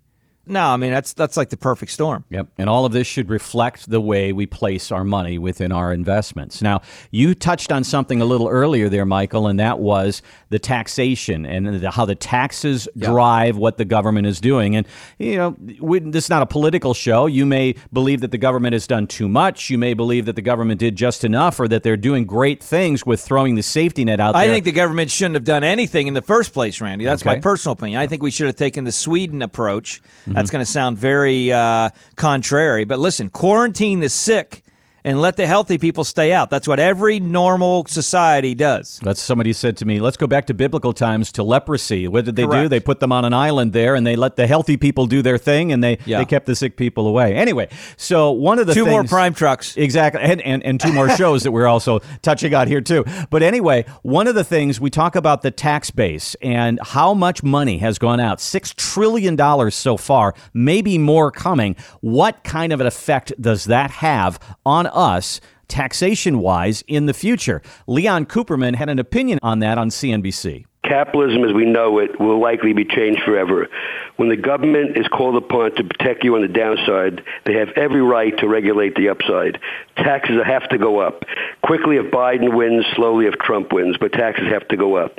No, 0.51 0.67
I 0.67 0.75
mean 0.75 0.91
that's 0.91 1.13
that's 1.13 1.38
like 1.38 1.50
the 1.50 1.55
perfect 1.55 1.93
storm. 1.93 2.25
Yep. 2.29 2.48
And 2.58 2.70
all 2.70 2.86
of 2.86 2.91
this 2.91 3.08
should 3.08 3.29
reflect 3.29 3.89
the 3.89 4.01
way 4.01 4.34
we 4.34 4.46
place 4.46 4.91
our 4.91 5.05
money 5.05 5.38
within 5.38 5.72
our 5.72 5.93
investments. 5.93 6.62
Now, 6.62 6.81
you 7.10 7.34
touched 7.34 7.72
on 7.72 7.86
something 7.86 8.22
a 8.22 8.25
little 8.25 8.50
earlier 8.50 8.89
there, 8.89 9.05
Michael, 9.05 9.48
and 9.48 9.60
that 9.62 9.79
was 9.79 10.22
the 10.50 10.60
taxation 10.60 11.46
and 11.46 11.81
the, 11.81 11.89
how 11.91 12.03
the 12.03 12.15
taxes 12.15 12.89
yep. 12.96 13.10
drive 13.10 13.55
what 13.55 13.77
the 13.77 13.86
government 13.86 14.27
is 14.27 14.41
doing. 14.41 14.75
And 14.75 14.86
you 15.20 15.38
know, 15.38 15.55
we, 15.79 16.00
this 16.00 16.25
is 16.25 16.29
not 16.29 16.41
a 16.41 16.46
political 16.46 16.93
show. 16.93 17.27
You 17.27 17.46
may 17.46 17.75
believe 17.93 18.20
that 18.20 18.31
the 18.31 18.38
government 18.38 18.74
has 18.74 18.86
done 18.86 19.08
too 19.08 19.29
much. 19.29 19.70
You 19.70 19.77
may 19.77 19.93
believe 19.93 20.25
that 20.25 20.36
the 20.36 20.41
government 20.41 20.81
did 20.81 20.98
just 20.98 21.24
enough, 21.24 21.62
or 21.62 21.70
that 21.70 21.84
they're 21.84 21.96
doing 21.96 22.25
great 22.25 22.62
things 22.62 23.05
with 23.05 23.22
throwing 23.22 23.55
the 23.55 23.63
safety 23.63 24.03
net 24.03 24.20
out 24.20 24.34
there. 24.34 24.41
I 24.41 24.48
think 24.48 24.65
the 24.65 24.74
government 24.74 25.12
shouldn't 25.12 25.36
have 25.36 25.46
done 25.46 25.63
anything 25.63 26.08
in 26.08 26.13
the 26.13 26.22
first 26.22 26.51
place, 26.51 26.81
Randy. 26.81 27.05
That's 27.05 27.22
okay. 27.22 27.36
my 27.36 27.39
personal 27.39 27.74
opinion. 27.74 28.01
I 28.01 28.08
think 28.08 28.22
we 28.22 28.31
should 28.31 28.48
have 28.48 28.58
taken 28.58 28.84
the 28.84 28.91
Sweden 28.91 29.41
approach. 29.41 30.01
Mm-hmm. 30.25 30.40
That's 30.41 30.50
going 30.51 30.65
to 30.65 30.71
sound 30.71 30.98
very 30.98 31.51
uh, 31.51 31.91
contrary, 32.15 32.83
but 32.83 32.98
listen, 32.98 33.29
quarantine 33.29 34.00
the 34.00 34.10
sick 34.10 34.63
and 35.03 35.22
let 35.22 35.38
the 35.38 35.48
healthy 35.48 35.77
people 35.77 36.03
stay 36.03 36.31
out. 36.31 36.50
That's 36.50 36.67
what 36.67 36.79
every 36.79 37.20
normal 37.20 37.86
society 37.86 38.55
does. 38.55 39.00
That's 39.03 39.22
somebody 39.22 39.53
said 39.53 39.77
to 39.77 39.86
me, 39.86 40.00
let's 40.00 40.17
go 40.17 40.27
back 40.27 40.48
to 40.48 40.53
biblical 40.53 40.93
times 40.93 41.31
to 41.34 41.43
leprosy. 41.43 42.08
What 42.08 42.25
did 42.25 42.36
they 42.36 42.46
Correct. 42.46 42.65
do? 42.65 42.70
They 42.70 42.79
put 42.79 43.00
them 43.00 43.12
on 43.12 43.25
an 43.25 43.34
island 43.34 43.74
there 43.74 43.96
and 43.96 44.05
they 44.05 44.15
let 44.15 44.36
the 44.36 44.48
healthy 44.48 44.77
people 44.77 45.05
do 45.08 45.22
their 45.22 45.38
thing 45.38 45.72
and 45.72 45.84
they, 45.84 45.98
yeah. 46.05 46.20
they 46.20 46.25
kept 46.25 46.46
the 46.46 46.55
sick 46.55 46.77
people 46.77 47.08
away. 47.08 47.36
Anyway, 47.36 47.70
so 47.98 48.31
one 48.31 48.60
of 48.60 48.67
the 48.67 48.74
two 48.74 48.86
things, 48.86 48.91
more 48.91 49.03
prime 49.03 49.34
trucks. 49.34 49.75
Exactly. 49.77 50.22
And, 50.22 50.41
and, 50.41 50.63
and 50.63 50.79
two 50.79 50.93
more 50.93 51.10
shows 51.15 51.43
that 51.43 51.51
we're 51.51 51.67
also 51.67 52.00
touching 52.22 52.53
on 52.53 52.67
here 52.67 52.81
too. 52.81 53.05
But 53.29 53.43
anyway, 53.43 53.86
one 54.03 54.27
of 54.27 54.36
the 54.36 54.43
things 54.43 54.79
we 54.79 54.89
talk 54.89 55.15
about 55.15 55.41
the 55.41 55.51
tax 55.51 55.91
base 55.91 56.36
and 56.41 56.79
how 56.81 57.13
much 57.13 57.43
money 57.43 57.77
has 57.79 57.98
gone 57.98 58.20
out. 58.20 58.39
$6 58.39 58.75
trillion 58.75 59.72
so 59.72 59.98
far, 59.98 60.34
maybe 60.53 60.98
more 60.98 61.31
coming. 61.31 61.75
What 62.01 62.43
kind 62.43 62.74
of 62.74 62.81
an 62.81 62.88
effect 62.88 63.34
does 63.39 63.65
that 63.65 63.91
have 63.91 64.39
on 64.65 64.88
us 64.91 65.39
taxation 65.71 66.39
wise 66.39 66.83
in 66.88 67.05
the 67.05 67.13
future. 67.13 67.62
Leon 67.88 68.25
Cooperman 68.25 68.75
had 68.75 68.89
an 68.89 69.00
opinion 69.00 69.39
on 69.41 69.60
that 69.60 69.77
on 69.77 69.89
CNBC. 69.89 70.65
Capitalism 70.83 71.45
as 71.45 71.53
we 71.53 71.63
know 71.63 72.00
it 72.00 72.19
will 72.19 72.41
likely 72.41 72.74
be 72.74 72.83
changed 72.83 73.21
forever. 73.24 73.69
When 74.17 74.27
the 74.27 74.36
government 74.36 74.98
is 74.98 75.07
called 75.07 75.38
upon 75.38 75.75
to 75.75 75.83
protect 75.86 76.25
you 76.25 76.36
on 76.36 76.41
the 76.41 76.50
downside, 76.50 77.24
they 77.45 77.53
have 77.53 77.69
every 77.77 78.01
right 78.01 78.38
to 78.39 78.48
regulate 78.48 78.95
the 78.95 79.07
upside. 79.10 79.60
Taxes 79.95 80.41
have 80.45 80.67
to 80.69 80.77
go 80.77 81.00
up. 81.00 81.24
Quickly 81.63 81.95
if 81.95 82.12
Biden 82.12 82.53
wins, 82.53 82.86
slowly 82.95 83.27
if 83.27 83.36
Trump 83.36 83.71
wins, 83.71 83.95
but 83.98 84.12
taxes 84.12 84.51
have 84.51 84.67
to 84.69 84.75
go 84.75 84.95
up. 84.95 85.17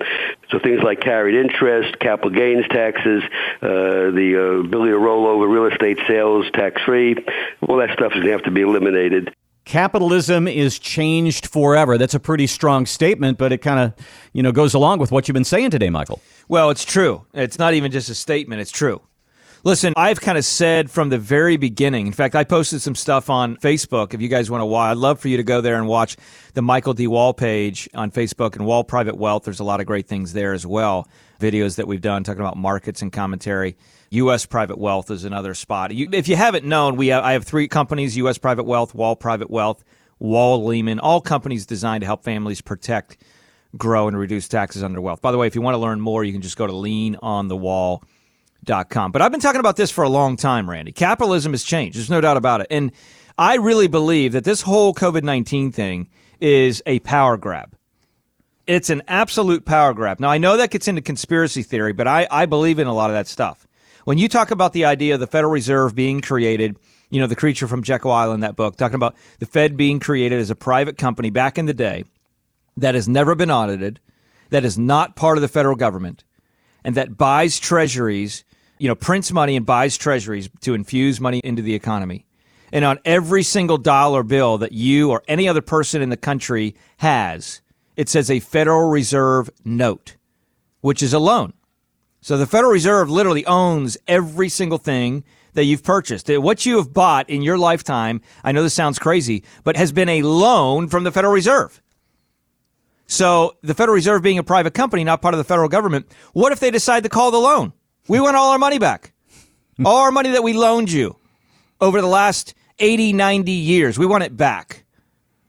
So 0.50 0.59
things 0.59 0.83
like 0.83 1.00
carried 1.00 1.35
interest, 1.35 1.99
capital 1.99 2.31
gains 2.31 2.67
taxes, 2.69 3.23
uh, 3.62 4.12
the 4.12 4.35
uh, 4.37 4.67
ability 4.67 4.91
to 4.91 4.99
roll 4.99 5.26
over 5.26 5.49
real 5.49 5.73
estate 5.73 5.99
sales 6.07 6.45
tax-free, 6.52 7.25
all 7.67 7.79
that 7.79 7.93
stuff 7.95 8.12
is 8.12 8.17
going 8.21 8.26
to 8.26 8.33
have 8.33 8.43
to 8.43 8.50
be 8.50 8.61
eliminated. 8.61 9.33
Capitalism 9.64 10.49
is 10.49 10.78
changed 10.78 11.47
forever. 11.47 11.97
That's 11.97 12.14
a 12.14 12.21
pretty 12.21 12.47
strong 12.47 12.85
statement, 12.85 13.38
but 13.38 13.52
it 13.52 13.59
kind 13.59 13.78
of, 13.78 14.07
you 14.33 14.42
know, 14.42 14.50
goes 14.52 14.75
along 14.75 14.99
with 14.99 15.12
what 15.12 15.28
you've 15.28 15.35
been 15.35 15.45
saying 15.45 15.71
today, 15.71 15.88
Michael. 15.88 16.21
Well, 16.49 16.71
it's 16.71 16.85
true. 16.85 17.26
It's 17.33 17.59
not 17.59 17.75
even 17.75 17.92
just 17.92 18.09
a 18.09 18.14
statement, 18.14 18.61
it's 18.61 18.73
true. 18.73 19.00
Listen, 19.64 19.92
I've 19.97 20.21
kind 20.21 20.37
of 20.37 20.45
said 20.45 20.90
from 20.90 21.09
the 21.09 21.19
very 21.19 21.57
beginning. 21.57 22.09
In 22.09 22.12
fact, 22.12 22.35
I 22.35 22.42
posted 22.42 22.83
some 22.83 22.97
stuff 22.97 23.31
on 23.31 23.57
Facebook. 23.59 24.12
If 24.12 24.21
you 24.21 24.26
guys 24.26 24.50
want 24.50 24.61
to 24.61 24.66
watch, 24.66 24.90
I'd 24.90 24.97
love 24.97 25.21
for 25.21 25.28
you 25.28 25.37
to 25.37 25.45
go 25.45 25.61
there 25.61 25.76
and 25.76 25.87
watch 25.87 26.16
the 26.54 26.62
Michael 26.62 26.95
D. 26.95 27.07
Wall 27.07 27.33
page 27.33 27.88
on 27.95 28.11
Facebook 28.11 28.57
and 28.57 28.66
Wall 28.66 28.83
Private 28.83 29.16
Wealth. 29.16 29.45
There's 29.45 29.61
a 29.61 29.64
lot 29.64 29.78
of 29.78 29.87
great 29.87 30.09
things 30.09 30.33
there 30.33 30.52
as 30.52 30.66
well. 30.66 31.07
Videos 31.38 31.76
that 31.76 31.87
we've 31.87 32.00
done 32.00 32.25
talking 32.25 32.40
about 32.40 32.57
markets 32.57 33.02
and 33.02 33.12
commentary. 33.12 33.76
U.S. 34.11 34.47
Private 34.47 34.78
Wealth 34.78 35.12
is 35.12 35.25
another 35.25 35.54
spot. 35.54 35.95
You, 35.95 36.09
if 36.11 36.26
you 36.26 36.35
haven't 36.35 36.64
known, 36.64 36.97
we 36.97 37.07
have, 37.09 37.23
I 37.23 37.35
have 37.35 37.45
three 37.45 37.69
companies: 37.69 38.16
U.S. 38.16 38.38
Private 38.38 38.64
Wealth, 38.64 38.97
Wall 38.97 39.14
Private 39.14 39.49
Wealth, 39.49 39.85
Wall 40.19 40.64
Lehman. 40.64 40.99
All 40.99 41.21
companies 41.21 41.66
designed 41.66 42.00
to 42.00 42.07
help 42.07 42.25
families 42.25 42.61
protect, 42.61 43.16
grow, 43.76 44.09
and 44.09 44.19
reduce 44.19 44.49
taxes 44.49 44.83
on 44.83 44.90
their 44.90 45.00
wealth. 45.00 45.23
By 45.23 45.31
the 45.31 45.38
way, 45.38 45.47
if 45.47 45.54
you 45.54 45.62
want 45.62 45.75
to 45.75 45.78
learn 45.78 46.00
more, 46.00 46.25
you 46.25 46.33
can 46.33 46.42
just 46.42 46.57
go 46.57 46.66
to 46.66 46.73
leanonthewall.com. 48.66 49.12
But 49.12 49.23
I've 49.23 49.33
been 49.33 49.40
talking 49.40 49.61
about 49.61 49.76
this 49.76 49.90
for 49.90 50.04
a 50.04 50.09
long 50.09 50.37
time, 50.37 50.69
Randy. 50.69 50.92
Capitalism 50.92 51.52
has 51.52 51.62
changed. 51.62 51.97
There's 51.97 52.11
no 52.11 52.21
doubt 52.21 52.37
about 52.37 52.61
it, 52.61 52.66
and 52.71 52.92
I 53.38 53.57
really 53.57 53.88
believe 53.88 54.33
that 54.33 54.45
this 54.45 54.62
whole 54.62 54.95
COVID 54.95 55.23
nineteen 55.23 55.73
thing 55.73 56.09
is 56.40 56.83
a 56.87 56.99
power 57.00 57.37
grab. 57.37 57.75
It's 58.66 58.90
an 58.90 59.02
absolute 59.09 59.64
power 59.64 59.92
grab. 59.92 60.21
Now, 60.21 60.31
I 60.31 60.38
know 60.38 60.57
that 60.57 60.71
gets 60.71 60.88
into 60.88 61.02
conspiracy 61.02 61.62
theory, 61.62 61.92
but 61.92 62.07
I, 62.07 62.28
I 62.31 62.47
believe 62.47 62.78
in 62.78 62.87
a 62.87 62.95
lot 62.95 63.11
of 63.11 63.14
that 63.14 63.26
stuff. 63.26 63.66
When 64.04 64.19
you 64.19 64.28
talk 64.28 64.50
about 64.50 64.73
the 64.73 64.85
idea 64.85 65.14
of 65.14 65.21
the 65.21 65.26
Federal 65.26 65.52
Reserve 65.52 65.95
being 65.95 66.21
created, 66.21 66.76
you 67.11 67.21
know, 67.21 67.26
the 67.26 67.37
creature 67.37 67.69
from 67.69 67.83
Jekyll 67.83 68.12
Island, 68.12 68.42
that 68.42 68.57
book, 68.57 68.76
talking 68.76 68.95
about 68.95 69.16
the 69.38 69.47
Fed 69.47 69.76
being 69.76 70.00
created 70.00 70.38
as 70.40 70.50
a 70.50 70.57
private 70.57 70.97
company 70.97 71.31
back 71.31 71.59
in 71.59 71.66
the 71.66 71.75
day 71.75 72.04
that 72.76 72.95
has 72.95 73.09
never 73.09 73.35
been 73.35 73.50
audited, 73.50 74.00
that 74.50 74.64
is 74.64 74.78
not 74.78 75.16
part 75.16 75.38
of 75.38 75.42
the 75.42 75.49
federal 75.49 75.76
government, 75.76 76.25
and 76.85 76.95
that 76.95 77.16
buys 77.16 77.59
treasuries, 77.59 78.45
you 78.83 78.89
know, 78.89 78.97
prints 78.97 79.31
money 79.31 79.55
and 79.55 79.65
buys 79.65 79.97
treasuries 79.97 80.51
to 80.61 80.75
infuse 80.75 81.21
money 81.21 81.41
into 81.45 81.62
the 81.62 81.73
economy. 81.73 82.27
And 82.73 82.85
on 82.85 82.99
every 83.05 83.45
single 83.45 83.79
dollar 83.79 84.25
bill 84.25 84.59
that 84.59 84.73
you 84.73 85.12
or 85.12 85.23
any 85.29 85.47
other 85.49 85.61
person 85.61 86.03
in 86.03 86.09
the 86.09 86.16
country 86.16 86.75
has, 86.97 87.61
it 87.97 88.09
says 88.09 88.29
a 88.29 88.40
Federal 88.40 88.90
Reserve 88.90 89.51
note, 89.64 90.16
which 90.81 91.01
is 91.01 91.12
a 91.12 91.21
loan. 91.21 91.53
So 92.23 92.37
the 92.37 92.45
Federal 92.45 92.73
Reserve 92.73 93.09
literally 93.09 93.47
owns 93.47 93.97
every 94.09 94.49
single 94.49 94.79
thing 94.79 95.23
that 95.53 95.62
you've 95.62 95.85
purchased. 95.85 96.29
Uh, 96.29 96.40
what 96.40 96.66
you 96.66 96.79
have 96.79 96.92
bought 96.92 97.31
in 97.31 97.40
your 97.40 97.59
lifetime, 97.59 98.21
I 98.42 98.51
know 98.51 98.64
this 98.64 98.75
sounds 98.75 98.99
crazy, 98.99 99.45
but 99.62 99.77
has 99.77 99.92
been 99.92 100.09
a 100.09 100.23
loan 100.23 100.88
from 100.88 101.05
the 101.05 101.12
Federal 101.12 101.33
Reserve. 101.33 101.81
So 103.07 103.55
the 103.62 103.75
Federal 103.75 103.95
Reserve 103.95 104.23
being 104.23 104.38
a 104.38 104.42
private 104.42 104.75
company, 104.75 105.05
not 105.05 105.23
part 105.23 105.35
of 105.35 105.38
the 105.38 105.45
federal 105.45 105.68
government, 105.68 106.07
what 106.33 106.51
if 106.51 106.59
they 106.59 106.73
decide 106.73 107.05
to 107.05 107.09
call 107.09 107.31
the 107.31 107.38
loan? 107.38 107.75
We 108.09 108.21
want 108.21 108.37
all 108.37 108.51
our 108.51 108.59
money 108.59 108.79
back. 108.79 109.12
all 109.85 109.99
our 109.99 110.12
money 110.12 110.31
that 110.31 110.43
we 110.43 110.53
loaned 110.53 110.91
you 110.91 111.17
over 111.81 112.01
the 112.01 112.07
last 112.07 112.55
80, 112.79 113.12
90 113.12 113.53
years, 113.53 113.99
we 113.99 114.07
want 114.07 114.25
it 114.25 114.37
back. 114.37 114.85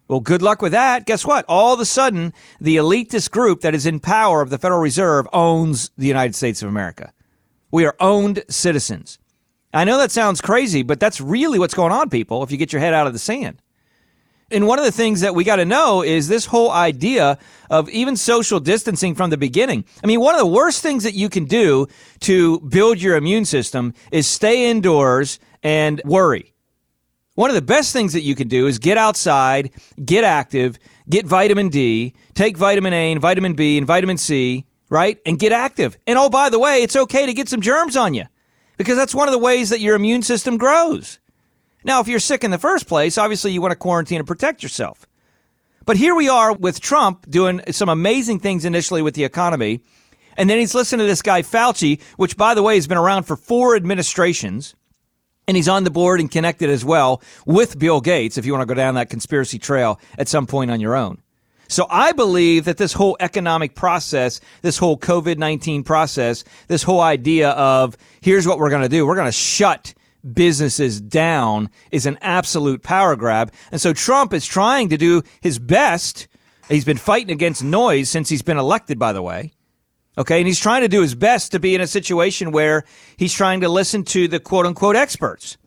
Well, 0.07 0.19
good 0.19 0.41
luck 0.41 0.61
with 0.61 0.73
that. 0.73 1.05
Guess 1.05 1.25
what? 1.25 1.45
All 1.47 1.73
of 1.73 1.79
a 1.79 1.85
sudden, 1.85 2.33
the 2.59 2.75
elitist 2.75 3.31
group 3.31 3.61
that 3.61 3.73
is 3.73 3.85
in 3.85 3.99
power 3.99 4.41
of 4.41 4.49
the 4.49 4.57
Federal 4.57 4.81
Reserve 4.81 5.27
owns 5.33 5.89
the 5.97 6.07
United 6.07 6.35
States 6.35 6.61
of 6.61 6.69
America. 6.69 7.11
We 7.71 7.85
are 7.85 7.95
owned 7.99 8.43
citizens. 8.49 9.17
I 9.73 9.85
know 9.85 9.97
that 9.97 10.11
sounds 10.11 10.41
crazy, 10.41 10.83
but 10.83 10.99
that's 10.99 11.19
really 11.19 11.57
what's 11.57 11.73
going 11.73 11.91
on, 11.91 12.09
people, 12.11 12.43
if 12.43 12.51
you 12.51 12.57
get 12.57 12.71
your 12.71 12.79
head 12.79 12.93
out 12.93 13.07
of 13.07 13.13
the 13.13 13.19
sand. 13.19 13.62
And 14.53 14.67
one 14.67 14.77
of 14.77 14.85
the 14.85 14.91
things 14.91 15.21
that 15.21 15.33
we 15.33 15.43
got 15.43 15.55
to 15.55 15.65
know 15.65 16.03
is 16.03 16.27
this 16.27 16.45
whole 16.45 16.69
idea 16.69 17.39
of 17.71 17.89
even 17.89 18.15
social 18.15 18.59
distancing 18.59 19.15
from 19.15 19.31
the 19.31 19.37
beginning. 19.37 19.83
I 20.03 20.07
mean, 20.07 20.19
one 20.19 20.35
of 20.35 20.39
the 20.39 20.45
worst 20.45 20.83
things 20.83 21.03
that 21.03 21.15
you 21.15 21.27
can 21.27 21.45
do 21.45 21.87
to 22.21 22.59
build 22.59 23.01
your 23.01 23.17
immune 23.17 23.45
system 23.45 23.95
is 24.11 24.27
stay 24.27 24.69
indoors 24.69 25.39
and 25.63 26.01
worry. 26.05 26.53
One 27.33 27.49
of 27.49 27.55
the 27.55 27.63
best 27.63 27.93
things 27.93 28.13
that 28.13 28.21
you 28.21 28.35
can 28.35 28.47
do 28.47 28.67
is 28.67 28.77
get 28.77 28.95
outside, 28.95 29.71
get 30.05 30.23
active, 30.23 30.77
get 31.09 31.25
vitamin 31.25 31.69
D, 31.69 32.13
take 32.35 32.55
vitamin 32.55 32.93
A 32.93 33.11
and 33.11 33.19
vitamin 33.19 33.55
B 33.55 33.79
and 33.79 33.87
vitamin 33.87 34.17
C, 34.17 34.67
right? 34.87 35.17
And 35.25 35.39
get 35.39 35.51
active. 35.51 35.97
And 36.05 36.19
oh, 36.19 36.29
by 36.29 36.49
the 36.49 36.59
way, 36.59 36.83
it's 36.83 36.95
okay 36.95 37.25
to 37.25 37.33
get 37.33 37.49
some 37.49 37.61
germs 37.61 37.97
on 37.97 38.13
you 38.13 38.25
because 38.77 38.97
that's 38.97 39.15
one 39.15 39.27
of 39.27 39.31
the 39.31 39.39
ways 39.39 39.71
that 39.71 39.79
your 39.79 39.95
immune 39.95 40.21
system 40.21 40.57
grows. 40.57 41.17
Now, 41.83 41.99
if 41.99 42.07
you're 42.07 42.19
sick 42.19 42.43
in 42.43 42.51
the 42.51 42.57
first 42.57 42.87
place, 42.87 43.17
obviously 43.17 43.51
you 43.51 43.61
want 43.61 43.71
to 43.71 43.77
quarantine 43.77 44.19
and 44.19 44.27
protect 44.27 44.63
yourself. 44.63 45.05
But 45.85 45.97
here 45.97 46.15
we 46.15 46.29
are 46.29 46.53
with 46.53 46.79
Trump 46.79 47.29
doing 47.29 47.61
some 47.71 47.89
amazing 47.89 48.39
things 48.39 48.63
initially 48.63 49.01
with 49.01 49.15
the 49.15 49.25
economy. 49.25 49.81
And 50.37 50.49
then 50.49 50.57
he's 50.57 50.73
listening 50.73 50.99
to 50.99 51.07
this 51.07 51.21
guy, 51.21 51.41
Fauci, 51.41 52.01
which, 52.15 52.37
by 52.37 52.53
the 52.53 52.63
way, 52.63 52.75
has 52.75 52.87
been 52.87 52.97
around 52.97 53.23
for 53.23 53.35
four 53.35 53.75
administrations 53.75 54.75
and 55.47 55.57
he's 55.57 55.67
on 55.67 55.83
the 55.83 55.91
board 55.91 56.19
and 56.19 56.31
connected 56.31 56.69
as 56.69 56.85
well 56.85 57.21
with 57.45 57.77
Bill 57.77 58.01
Gates 58.01 58.37
if 58.37 58.45
you 58.45 58.53
want 58.53 58.61
to 58.61 58.65
go 58.65 58.73
down 58.73 58.95
that 58.95 59.09
conspiracy 59.09 59.59
trail 59.59 59.99
at 60.17 60.27
some 60.27 60.47
point 60.47 60.71
on 60.71 60.79
your 60.79 60.95
own. 60.95 61.21
So 61.67 61.87
I 61.89 62.11
believe 62.11 62.65
that 62.65 62.77
this 62.77 62.93
whole 62.93 63.17
economic 63.19 63.75
process, 63.75 64.39
this 64.61 64.77
whole 64.77 64.97
COVID 64.97 65.37
19 65.37 65.83
process, 65.83 66.43
this 66.67 66.83
whole 66.83 67.01
idea 67.01 67.49
of 67.51 67.97
here's 68.21 68.47
what 68.47 68.59
we're 68.59 68.69
going 68.69 68.83
to 68.83 68.89
do 68.89 69.05
we're 69.05 69.15
going 69.15 69.27
to 69.27 69.31
shut 69.31 69.93
businesses 70.31 71.01
down 71.01 71.69
is 71.91 72.05
an 72.05 72.17
absolute 72.21 72.83
power 72.83 73.15
grab. 73.15 73.51
And 73.71 73.81
so 73.81 73.93
Trump 73.93 74.33
is 74.33 74.45
trying 74.45 74.89
to 74.89 74.97
do 74.97 75.23
his 75.41 75.59
best. 75.59 76.27
He's 76.69 76.85
been 76.85 76.97
fighting 76.97 77.31
against 77.31 77.63
noise 77.63 78.09
since 78.09 78.29
he's 78.29 78.41
been 78.41 78.57
elected, 78.57 78.97
by 78.97 79.13
the 79.13 79.21
way. 79.21 79.53
Okay. 80.17 80.39
And 80.39 80.47
he's 80.47 80.59
trying 80.59 80.81
to 80.81 80.87
do 80.87 81.01
his 81.01 81.15
best 81.15 81.51
to 81.51 81.59
be 81.59 81.75
in 81.75 81.81
a 81.81 81.87
situation 81.87 82.51
where 82.51 82.83
he's 83.17 83.33
trying 83.33 83.61
to 83.61 83.69
listen 83.69 84.03
to 84.05 84.27
the 84.27 84.39
quote 84.39 84.65
unquote 84.65 84.95
experts. 84.95 85.57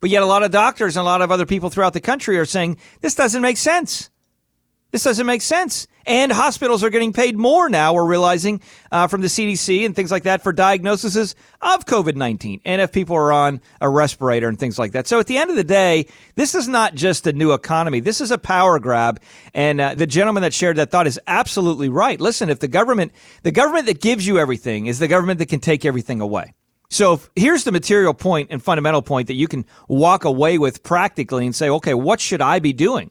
But 0.00 0.10
yet, 0.10 0.22
a 0.22 0.26
lot 0.26 0.44
of 0.44 0.50
doctors 0.50 0.96
and 0.96 1.02
a 1.02 1.04
lot 1.04 1.22
of 1.22 1.32
other 1.32 1.46
people 1.46 1.70
throughout 1.70 1.92
the 1.92 2.00
country 2.00 2.38
are 2.38 2.44
saying 2.44 2.78
this 3.00 3.14
doesn't 3.14 3.42
make 3.42 3.56
sense. 3.56 4.10
This 4.90 5.04
doesn't 5.04 5.26
make 5.26 5.42
sense. 5.42 5.86
And 6.06 6.32
hospitals 6.32 6.82
are 6.82 6.88
getting 6.88 7.12
paid 7.12 7.36
more 7.36 7.68
now, 7.68 7.92
we're 7.92 8.06
realizing 8.06 8.62
uh, 8.90 9.08
from 9.08 9.20
the 9.20 9.26
CDC 9.26 9.84
and 9.84 9.94
things 9.94 10.10
like 10.10 10.22
that 10.22 10.42
for 10.42 10.54
diagnoses 10.54 11.34
of 11.60 11.84
COVID 11.84 12.16
19 12.16 12.62
and 12.64 12.80
if 12.80 12.92
people 12.92 13.14
are 13.14 13.30
on 13.30 13.60
a 13.82 13.90
respirator 13.90 14.48
and 14.48 14.58
things 14.58 14.78
like 14.78 14.92
that. 14.92 15.06
So 15.06 15.20
at 15.20 15.26
the 15.26 15.36
end 15.36 15.50
of 15.50 15.56
the 15.56 15.64
day, 15.64 16.06
this 16.36 16.54
is 16.54 16.66
not 16.66 16.94
just 16.94 17.26
a 17.26 17.34
new 17.34 17.52
economy. 17.52 18.00
This 18.00 18.22
is 18.22 18.30
a 18.30 18.38
power 18.38 18.78
grab. 18.78 19.20
And 19.52 19.78
uh, 19.82 19.94
the 19.94 20.06
gentleman 20.06 20.42
that 20.44 20.54
shared 20.54 20.76
that 20.76 20.90
thought 20.90 21.06
is 21.06 21.20
absolutely 21.26 21.90
right. 21.90 22.18
Listen, 22.18 22.48
if 22.48 22.60
the 22.60 22.68
government, 22.68 23.12
the 23.42 23.52
government 23.52 23.84
that 23.84 24.00
gives 24.00 24.26
you 24.26 24.38
everything 24.38 24.86
is 24.86 24.98
the 24.98 25.08
government 25.08 25.40
that 25.40 25.50
can 25.50 25.60
take 25.60 25.84
everything 25.84 26.22
away. 26.22 26.54
So 26.88 27.12
if, 27.12 27.28
here's 27.36 27.64
the 27.64 27.72
material 27.72 28.14
point 28.14 28.48
and 28.50 28.62
fundamental 28.62 29.02
point 29.02 29.26
that 29.26 29.34
you 29.34 29.46
can 29.46 29.66
walk 29.88 30.24
away 30.24 30.56
with 30.56 30.82
practically 30.82 31.44
and 31.44 31.54
say, 31.54 31.68
okay, 31.68 31.92
what 31.92 32.18
should 32.18 32.40
I 32.40 32.60
be 32.60 32.72
doing? 32.72 33.10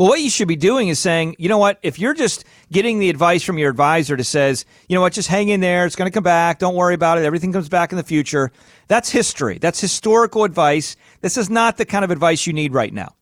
Well, 0.00 0.08
what 0.08 0.22
you 0.22 0.30
should 0.30 0.48
be 0.48 0.56
doing 0.56 0.88
is 0.88 0.98
saying, 0.98 1.36
you 1.38 1.50
know 1.50 1.58
what, 1.58 1.78
if 1.82 1.98
you're 1.98 2.14
just 2.14 2.46
getting 2.72 3.00
the 3.00 3.10
advice 3.10 3.42
from 3.42 3.58
your 3.58 3.68
advisor 3.68 4.16
that 4.16 4.24
says, 4.24 4.64
you 4.88 4.94
know 4.94 5.02
what, 5.02 5.12
just 5.12 5.28
hang 5.28 5.50
in 5.50 5.60
there, 5.60 5.84
it's 5.84 5.94
going 5.94 6.10
to 6.10 6.14
come 6.14 6.22
back, 6.22 6.58
don't 6.58 6.74
worry 6.74 6.94
about 6.94 7.18
it, 7.18 7.24
everything 7.26 7.52
comes 7.52 7.68
back 7.68 7.92
in 7.92 7.98
the 7.98 8.02
future, 8.02 8.50
that's 8.88 9.10
history. 9.10 9.58
That's 9.58 9.78
historical 9.78 10.44
advice. 10.44 10.96
This 11.20 11.36
is 11.36 11.50
not 11.50 11.76
the 11.76 11.84
kind 11.84 12.02
of 12.02 12.10
advice 12.10 12.46
you 12.46 12.54
need 12.54 12.72
right 12.72 12.94
now. 12.94 13.14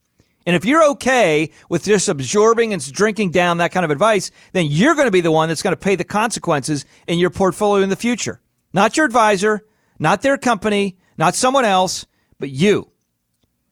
And 0.45 0.55
if 0.55 0.63
you're 0.63 0.89
okay 0.91 1.51
with 1.67 1.83
just 1.83 2.07
absorbing 2.07 2.71
and 2.71 2.93
drinking 2.93 3.31
down 3.31 3.57
that 3.57 3.73
kind 3.73 3.83
of 3.83 3.91
advice, 3.91 4.31
then 4.53 4.67
you're 4.67 4.95
going 4.95 5.07
to 5.07 5.11
be 5.11 5.19
the 5.19 5.33
one 5.33 5.49
that's 5.49 5.61
going 5.61 5.75
to 5.75 5.77
pay 5.77 5.97
the 5.97 6.05
consequences 6.05 6.85
in 7.07 7.19
your 7.19 7.29
portfolio 7.29 7.83
in 7.83 7.89
the 7.89 7.97
future. 7.97 8.39
Not 8.71 8.95
your 8.95 9.05
advisor, 9.05 9.65
not 9.99 10.21
their 10.21 10.37
company, 10.37 10.97
not 11.17 11.35
someone 11.35 11.65
else, 11.65 12.05
but 12.39 12.51
you. 12.51 12.89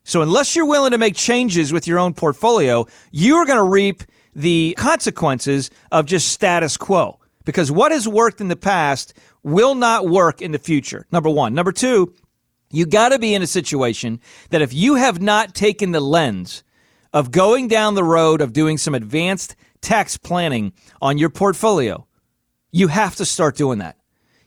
So 0.07 0.21
unless 0.21 0.55
you're 0.55 0.65
willing 0.65 0.91
to 0.91 0.97
make 0.97 1.17
changes 1.17 1.73
with 1.73 1.85
your 1.85 1.99
own 1.99 2.13
portfolio, 2.13 2.87
you 3.11 3.35
are 3.35 3.45
going 3.45 3.57
to 3.57 3.63
reap 3.63 4.03
the 4.33 4.73
consequences 4.77 5.69
of 5.91 6.05
just 6.05 6.29
status 6.29 6.77
quo 6.77 7.19
because 7.43 7.73
what 7.73 7.91
has 7.91 8.07
worked 8.07 8.39
in 8.39 8.47
the 8.47 8.55
past 8.55 9.13
will 9.43 9.75
not 9.75 10.07
work 10.07 10.41
in 10.41 10.53
the 10.53 10.59
future. 10.59 11.05
Number 11.11 11.29
one. 11.29 11.53
Number 11.53 11.73
two, 11.73 12.13
you 12.71 12.85
got 12.85 13.09
to 13.09 13.19
be 13.19 13.33
in 13.33 13.41
a 13.41 13.47
situation 13.47 14.21
that 14.49 14.61
if 14.61 14.73
you 14.73 14.95
have 14.95 15.21
not 15.21 15.53
taken 15.53 15.91
the 15.91 15.99
lens 15.99 16.63
of 17.11 17.29
going 17.29 17.67
down 17.67 17.95
the 17.95 18.03
road 18.03 18.39
of 18.39 18.53
doing 18.53 18.77
some 18.77 18.95
advanced 18.95 19.57
tax 19.81 20.15
planning 20.15 20.71
on 21.01 21.17
your 21.17 21.29
portfolio, 21.29 22.07
you 22.71 22.87
have 22.87 23.17
to 23.17 23.25
start 23.25 23.57
doing 23.57 23.79
that. 23.79 23.96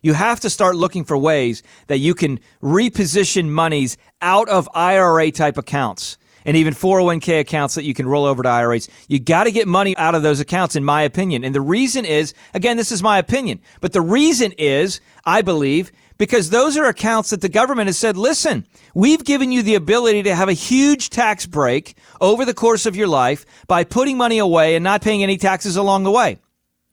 You 0.03 0.15
have 0.15 0.41
to 0.41 0.51
start 0.51 0.77
looking 0.77 1.05
for 1.05 1.17
ways 1.17 1.63
that 1.89 1.99
you 1.99 2.15
can 2.15 2.41
reposition 2.63 3.49
monies 3.49 3.97
out 4.23 4.49
of 4.49 4.69
IRA 4.75 5.31
type 5.31 5.59
accounts 5.59 6.17
and 6.45 6.57
even 6.57 6.75
401k 6.75 7.41
accounts 7.41 7.75
that 7.75 7.85
you 7.85 7.95
can 7.95 8.07
roll 8.07 8.25
over 8.25 8.43
to 8.43 8.49
IRAs. 8.49 8.89
You 9.09 9.19
got 9.19 9.45
to 9.45 9.53
get 9.53 9.69
money 9.69 9.97
out 9.97 10.15
of 10.15 10.23
those 10.23 10.41
accounts, 10.41 10.75
in 10.75 10.85
my 10.85 11.03
opinion. 11.03 11.45
And 11.45 11.55
the 11.55 11.61
reason 11.61 12.05
is, 12.05 12.35
again, 12.55 12.77
this 12.77 12.93
is 12.93 13.03
my 13.03 13.19
opinion, 13.19 13.61
but 13.81 13.93
the 13.93 14.01
reason 14.01 14.53
is, 14.53 15.01
I 15.25 15.43
believe, 15.43 15.93
because 16.17 16.51
those 16.51 16.77
are 16.77 16.85
accounts 16.85 17.31
that 17.31 17.41
the 17.41 17.49
government 17.49 17.89
has 17.89 17.99
said, 17.99 18.17
listen, 18.17 18.67
we've 18.95 19.25
given 19.25 19.53
you 19.53 19.63
the 19.63 19.75
ability 19.75 20.23
to 20.25 20.35
have 20.35 20.49
a 20.49 20.55
huge 20.55 21.11
tax 21.11 21.47
break 21.47 21.97
over 22.21 22.45
the 22.45 22.55
course 22.55 22.85
of 22.85 22.97
your 22.97 23.09
life 23.09 23.47
by 23.67 23.85
putting 23.85 24.17
money 24.17 24.39
away 24.39 24.77
and 24.77 24.85
not 24.85 25.03
paying 25.03 25.23
any 25.23 25.39
taxes 25.39 25.77
along 25.77 26.05
the 26.05 26.11
way. 26.11 26.39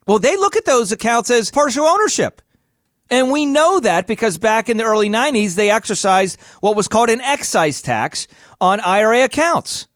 Well, 0.06 0.18
they 0.18 0.38
look 0.38 0.56
at 0.56 0.64
those 0.64 0.92
accounts 0.92 1.30
as 1.30 1.50
partial 1.50 1.84
ownership. 1.84 2.40
And 3.10 3.30
we 3.30 3.46
know 3.46 3.80
that 3.80 4.06
because 4.06 4.36
back 4.36 4.68
in 4.68 4.76
the 4.76 4.84
early 4.84 5.08
90s, 5.08 5.54
they 5.54 5.70
exercised 5.70 6.38
what 6.60 6.76
was 6.76 6.88
called 6.88 7.08
an 7.08 7.20
excise 7.20 7.80
tax 7.80 8.28
on 8.60 8.80
IRA 8.80 9.24
accounts. 9.24 9.88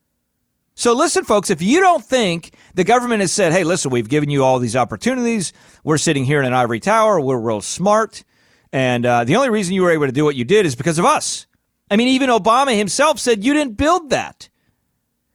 So 0.74 0.94
listen, 0.94 1.24
folks, 1.24 1.50
if 1.50 1.60
you 1.60 1.80
don't 1.80 2.02
think 2.02 2.54
the 2.74 2.84
government 2.84 3.20
has 3.20 3.30
said, 3.30 3.52
hey, 3.52 3.64
listen, 3.64 3.90
we've 3.90 4.08
given 4.08 4.30
you 4.30 4.42
all 4.42 4.58
these 4.58 4.76
opportunities. 4.76 5.52
We're 5.84 5.98
sitting 5.98 6.24
here 6.24 6.40
in 6.40 6.46
an 6.46 6.54
ivory 6.54 6.80
tower. 6.80 7.20
We're 7.20 7.38
real 7.38 7.60
smart. 7.60 8.24
And 8.72 9.04
uh, 9.04 9.24
the 9.24 9.36
only 9.36 9.50
reason 9.50 9.74
you 9.74 9.82
were 9.82 9.90
able 9.90 10.06
to 10.06 10.12
do 10.12 10.24
what 10.24 10.34
you 10.34 10.44
did 10.44 10.64
is 10.64 10.74
because 10.74 10.98
of 10.98 11.04
us. 11.04 11.46
I 11.90 11.96
mean, 11.96 12.08
even 12.08 12.30
Obama 12.30 12.76
himself 12.76 13.18
said 13.18 13.44
you 13.44 13.52
didn't 13.52 13.76
build 13.76 14.10
that. 14.10 14.48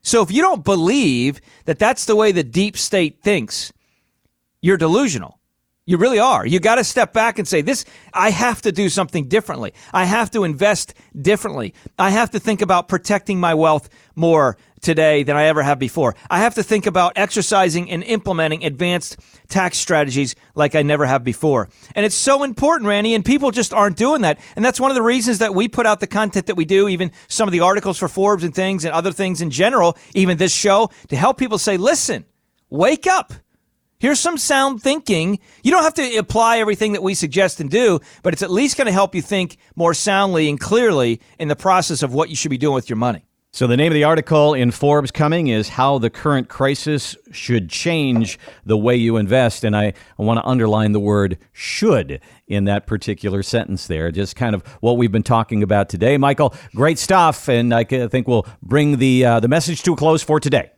So 0.01 0.23
if 0.23 0.31
you 0.31 0.41
don't 0.41 0.63
believe 0.63 1.39
that 1.65 1.77
that's 1.77 2.05
the 2.05 2.15
way 2.15 2.31
the 2.31 2.43
deep 2.43 2.77
state 2.77 3.21
thinks, 3.21 3.71
you're 4.61 4.77
delusional. 4.77 5.36
You 5.87 5.95
really 5.95 6.19
are. 6.19 6.45
You 6.45 6.59
got 6.59 6.75
to 6.75 6.83
step 6.83 7.13
back 7.13 7.39
and 7.39 7.47
say, 7.47 7.61
this, 7.61 7.85
I 8.13 8.29
have 8.29 8.61
to 8.63 8.73
do 8.73 8.89
something 8.89 9.29
differently. 9.29 9.73
I 9.93 10.03
have 10.03 10.29
to 10.31 10.43
invest 10.43 10.93
differently. 11.19 11.73
I 11.97 12.09
have 12.09 12.31
to 12.31 12.39
think 12.39 12.61
about 12.61 12.89
protecting 12.89 13.39
my 13.39 13.53
wealth 13.53 13.87
more 14.13 14.57
today 14.81 15.23
than 15.23 15.37
I 15.37 15.45
ever 15.45 15.63
have 15.63 15.79
before. 15.79 16.13
I 16.29 16.39
have 16.39 16.55
to 16.55 16.63
think 16.63 16.87
about 16.87 17.13
exercising 17.15 17.89
and 17.89 18.03
implementing 18.03 18.65
advanced 18.65 19.17
tax 19.47 19.77
strategies 19.77 20.35
like 20.55 20.75
I 20.75 20.81
never 20.81 21.05
have 21.05 21.23
before. 21.23 21.69
And 21.95 22.05
it's 22.05 22.15
so 22.15 22.43
important, 22.43 22.89
Randy, 22.89 23.13
and 23.13 23.23
people 23.23 23.51
just 23.51 23.73
aren't 23.73 23.95
doing 23.95 24.23
that. 24.23 24.41
And 24.57 24.65
that's 24.65 24.81
one 24.81 24.91
of 24.91 24.95
the 24.95 25.01
reasons 25.01 25.37
that 25.39 25.55
we 25.55 25.69
put 25.69 25.85
out 25.85 26.01
the 26.01 26.07
content 26.07 26.47
that 26.47 26.55
we 26.55 26.65
do, 26.65 26.89
even 26.89 27.13
some 27.29 27.47
of 27.47 27.53
the 27.53 27.61
articles 27.61 27.97
for 27.97 28.09
Forbes 28.09 28.43
and 28.43 28.53
things 28.53 28.83
and 28.83 28.93
other 28.93 29.13
things 29.13 29.39
in 29.39 29.51
general, 29.51 29.97
even 30.13 30.35
this 30.35 30.53
show, 30.53 30.91
to 31.07 31.15
help 31.15 31.37
people 31.37 31.57
say, 31.57 31.77
listen, 31.77 32.25
wake 32.69 33.07
up. 33.07 33.31
Here's 33.99 34.19
some 34.19 34.37
sound 34.37 34.83
thinking. 34.83 35.39
You 35.63 35.71
don't 35.71 35.81
have 35.81 35.95
to 35.95 36.17
apply 36.17 36.59
everything 36.59 36.93
that 36.93 37.01
we 37.01 37.15
suggest 37.15 37.59
and 37.59 37.67
do, 37.67 37.99
but 38.21 38.31
it's 38.31 38.43
at 38.43 38.51
least 38.51 38.77
going 38.77 38.85
to 38.85 38.91
help 38.91 39.15
you 39.15 39.23
think 39.23 39.57
more 39.75 39.95
soundly 39.95 40.49
and 40.49 40.59
clearly 40.59 41.19
in 41.39 41.47
the 41.47 41.55
process 41.55 42.03
of 42.03 42.13
what 42.13 42.29
you 42.29 42.35
should 42.35 42.51
be 42.51 42.59
doing 42.59 42.75
with 42.75 42.91
your 42.91 42.97
money. 42.97 43.25
So, 43.51 43.65
the 43.65 43.75
name 43.75 43.91
of 43.91 43.95
the 43.95 44.03
article 44.03 44.53
in 44.53 44.69
Forbes 44.69 45.09
coming 45.09 45.47
is 45.47 45.69
How 45.69 45.97
the 45.97 46.11
Current 46.11 46.47
Crisis 46.47 47.15
Should 47.31 47.69
Change 47.71 48.37
the 48.63 48.77
Way 48.77 48.97
You 48.97 49.17
Invest. 49.17 49.63
And 49.63 49.75
I, 49.75 49.85
I 50.19 50.21
want 50.21 50.39
to 50.39 50.45
underline 50.45 50.91
the 50.91 50.99
word 50.99 51.39
should 51.53 52.21
in 52.45 52.65
that 52.65 52.85
particular 52.85 53.41
sentence 53.41 53.87
there. 53.87 54.11
Just 54.11 54.35
kind 54.35 54.53
of 54.53 54.61
what 54.79 54.97
we've 54.97 55.11
been 55.11 55.23
talking 55.23 55.63
about 55.63 55.89
today. 55.89 56.17
Michael, 56.19 56.53
great 56.75 56.99
stuff. 56.99 57.49
And 57.49 57.73
I 57.73 57.83
think 57.83 58.27
we'll 58.27 58.45
bring 58.61 58.97
the, 58.97 59.25
uh, 59.25 59.39
the 59.39 59.47
message 59.47 59.81
to 59.83 59.93
a 59.93 59.95
close 59.95 60.21
for 60.21 60.39
today. 60.39 60.69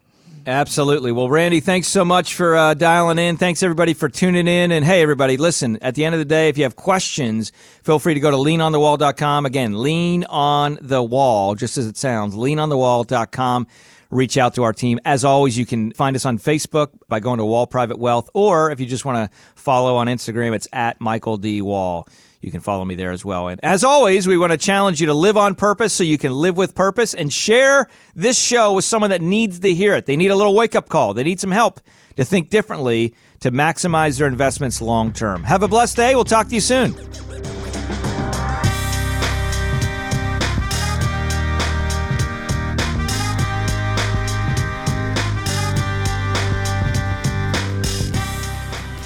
Absolutely. 0.46 1.12
Well, 1.12 1.30
Randy, 1.30 1.60
thanks 1.60 1.88
so 1.88 2.04
much 2.04 2.34
for 2.34 2.56
uh, 2.56 2.74
dialing 2.74 3.20
in. 3.20 3.38
Thanks 3.38 3.62
everybody 3.62 3.94
for 3.94 4.10
tuning 4.10 4.48
in. 4.48 4.72
And 4.72 4.84
hey, 4.84 5.02
everybody, 5.02 5.38
listen, 5.38 5.78
at 5.82 5.96
the 5.96 6.06
end 6.06 6.16
of 6.16 6.20
the 6.20 6.26
day, 6.26 6.50
if 6.50 6.58
you 6.58 6.64
have 6.64 6.76
questions, 6.76 7.52
feel 7.84 8.00
free 8.00 8.14
to 8.14 8.20
go 8.20 8.32
to 8.32 8.38
leanonthewall.com. 8.38 9.46
Again, 9.46 9.82
lean 9.82 10.24
on 10.26 10.78
the 10.82 11.04
wall, 11.04 11.56
just 11.56 11.78
as 11.78 11.88
it 11.88 11.98
sounds, 11.98 12.36
leanonthewall.com. 12.36 13.68
Reach 14.12 14.38
out 14.38 14.56
to 14.56 14.64
our 14.64 14.74
team. 14.74 15.00
As 15.06 15.24
always, 15.24 15.58
you 15.58 15.66
can 15.68 15.92
find 15.92 16.16
us 16.16 16.26
on 16.26 16.40
Facebook 16.40 16.90
by 17.08 17.20
going 17.20 17.38
to 17.38 17.46
Wall 17.46 17.68
Private 17.68 18.00
Wealth, 18.00 18.30
or 18.34 18.72
if 18.72 18.80
you 18.80 18.88
just 18.88 19.06
want 19.06 19.18
to 19.32 19.38
follow 19.56 19.98
on 19.98 20.08
Instagram, 20.08 20.56
it's 20.56 20.68
at 20.74 21.00
Michael 21.00 21.38
D. 21.38 21.62
Wall 21.62 22.08
you 22.42 22.52
can 22.52 22.62
follow 22.62 22.86
me 22.86 22.96
there 22.96 23.12
as 23.12 23.26
well. 23.26 23.50
And 23.50 23.60
as 23.64 23.84
always, 23.84 24.28
we 24.28 24.38
want 24.38 24.52
to 24.52 24.58
challenge 24.58 25.02
you 25.02 25.08
to 25.08 25.14
live 25.14 25.36
on 25.36 25.56
purpose 25.56 25.94
so 25.94 26.04
you 26.04 26.18
can 26.18 26.34
live 26.34 26.56
with 26.56 26.74
purpose 26.74 27.14
and 27.14 27.32
share 27.32 27.90
this 28.16 28.40
show 28.40 28.74
with 28.74 28.86
someone 28.86 29.10
that 29.10 29.22
needs 29.22 29.60
to 29.60 29.74
hear 29.74 29.94
it. 29.96 30.06
They 30.06 30.16
need 30.16 30.32
a 30.32 30.36
little 30.36 30.56
wake 30.56 30.76
up 30.76 30.88
call. 30.88 31.14
They 31.14 31.24
need 31.24 31.40
some 31.40 31.52
help 31.52 31.82
to 32.16 32.24
think 32.24 32.50
differently 32.50 33.14
to 33.42 33.52
maximize 33.52 34.18
their 34.18 34.28
investments 34.28 34.82
long 34.82 35.12
term. 35.12 35.44
Have 35.44 35.64
a 35.64 35.68
blessed 35.68 35.98
day. 35.98 36.16
We'll 36.16 36.24
talk 36.24 36.48
to 36.48 36.56
you 36.56 36.62
soon. 36.62 36.96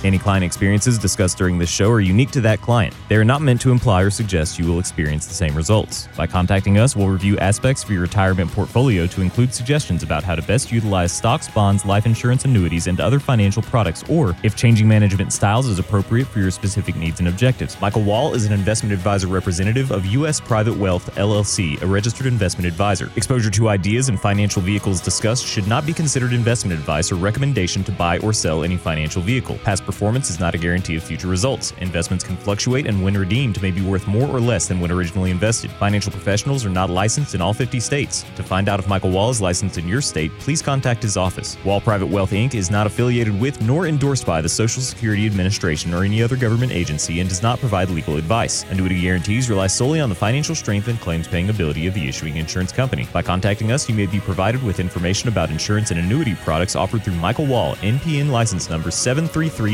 Any 0.04 0.20
client 0.20 0.44
experiences 0.44 0.98
discussed 0.98 1.38
during 1.38 1.58
this 1.58 1.70
show 1.70 1.90
are 1.90 2.02
unique 2.02 2.32
to 2.32 2.42
that 2.42 2.60
client. 2.60 2.94
They 3.08 3.16
are 3.16 3.24
not 3.24 3.42
meant 3.42 3.62
to 3.62 3.72
imply 3.72 4.02
or 4.02 4.10
suggest 4.10 4.60
you 4.60 4.68
will 4.68 4.80
experience 4.80 5.28
the 5.28 5.34
same 5.34 5.56
results. 5.56 6.10
By 6.18 6.28
contacting 6.28 6.78
us, 6.78 6.94
we'll 6.94 7.08
review 7.08 7.38
aspects 7.38 7.86
of 7.86 7.90
your 7.90 8.02
retirement 8.02 8.52
portfolio 8.52 9.08
to 9.08 9.22
include 9.22 9.54
suggestions 9.54 10.04
about 10.04 10.22
how 10.22 10.36
to 10.36 10.42
best 10.42 10.74
utilize 10.74 11.14
stocks, 11.14 11.48
bonds, 11.48 11.86
life 11.86 12.06
insurance, 12.06 12.44
annuities, 12.44 12.88
and 12.88 13.00
other 13.00 13.18
financial 13.18 13.62
products, 13.62 14.04
or 14.10 14.36
if 14.44 14.58
changing 14.58 14.90
management 14.90 15.32
styles 15.32 15.68
is 15.68 15.80
appropriate 15.80 16.28
for 16.28 16.40
your 16.40 16.52
specific 16.52 16.98
needs 16.98 17.22
and 17.22 17.30
objectives. 17.30 17.80
Michael 17.80 18.04
Wall 18.04 18.34
is 18.34 18.46
an 18.46 18.52
investment 18.52 18.92
advisor 18.92 19.28
representative 19.28 19.92
of 19.92 20.06
U.S. 20.08 20.42
Private 20.42 20.76
Wealth 20.76 21.16
LLC, 21.16 21.82
a 21.82 21.88
registered 21.88 22.28
investment 22.28 22.68
advisor. 22.68 23.10
Exposure 23.16 23.52
to 23.52 23.70
ideas 23.70 24.10
and 24.10 24.20
financial 24.20 24.62
vehicles 24.62 25.00
discussed 25.00 25.46
should 25.46 25.66
not 25.66 25.86
be 25.86 25.94
considered 25.94 26.34
investment 26.34 26.78
advice 26.78 27.10
or 27.10 27.16
recommendation 27.16 27.86
to 27.86 27.92
buy 27.94 28.20
or 28.20 28.34
sell 28.34 28.64
any 28.64 28.76
financial 28.76 29.22
vehicle. 29.22 29.58
Past 29.60 29.86
performance 29.94 30.32
is 30.32 30.40
not 30.40 30.56
a 30.56 30.58
guarantee 30.58 30.96
of 30.96 31.04
future 31.04 31.28
results. 31.28 31.72
Investments 31.78 32.24
can 32.24 32.36
fluctuate, 32.36 32.88
and 32.88 33.04
when 33.04 33.16
redeemed, 33.16 33.62
may 33.62 33.70
be 33.70 33.82
worth 33.82 34.08
more 34.08 34.28
or 34.28 34.40
less 34.40 34.68
than 34.68 34.80
when 34.80 34.90
originally 34.90 35.30
invested. 35.30 35.70
Financial 35.74 36.12
professionals 36.12 36.66
are 36.66 36.70
not 36.70 36.90
licensed 36.90 37.36
in 37.36 37.42
all 37.42 37.54
50 37.54 37.80
states. 37.80 38.26
To 38.36 38.42
find 38.42 38.68
out 38.68 38.80
if 38.80 38.88
Michael 38.88 39.12
Wall 39.12 39.30
is 39.30 39.40
licensed 39.40 39.78
in 39.78 39.88
your 39.88 40.02
state, 40.02 40.32
please 40.40 40.64
contact 40.64 41.04
his 41.04 41.16
office. 41.16 41.58
Wall 41.64 41.80
Private 41.80 42.08
Wealth 42.08 42.32
Inc. 42.32 42.56
is 42.56 42.72
not 42.72 42.88
affiliated 42.88 43.40
with 43.40 43.62
nor 43.62 43.86
endorsed 43.86 44.26
by 44.26 44.42
the 44.42 44.50
Social 44.50 44.82
Security 44.82 45.28
Administration 45.28 45.94
or 45.94 46.04
any 46.04 46.24
other 46.24 46.36
government 46.36 46.72
agency 46.72 47.20
and 47.20 47.30
does 47.30 47.44
not 47.44 47.60
provide 47.60 47.92
legal 47.92 48.18
advice. 48.18 48.64
Annuity 48.72 49.00
guarantees 49.00 49.48
rely 49.48 49.68
solely 49.68 50.00
on 50.00 50.10
the 50.10 50.16
financial 50.16 50.56
strength 50.56 50.88
and 50.88 51.00
claims 51.00 51.28
paying 51.28 51.52
ability 51.52 51.86
of 51.86 51.94
the 51.94 52.08
issuing 52.08 52.38
insurance 52.38 52.72
company. 52.72 53.08
By 53.14 53.22
contacting 53.22 53.72
us, 53.72 53.88
you 53.88 53.94
may 53.94 54.08
be 54.08 54.20
provided 54.20 54.64
with 54.64 54.80
information 54.80 55.30
about 55.30 55.52
insurance 55.52 55.92
and 55.92 56.00
annuity 56.00 56.34
products 56.34 56.76
offered 56.76 57.04
through 57.04 57.14
Michael 57.18 57.46
Wall, 57.46 57.76
NPN 57.76 58.32
license 58.32 58.72
number 58.72 58.90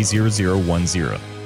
7330010. 0.09 1.38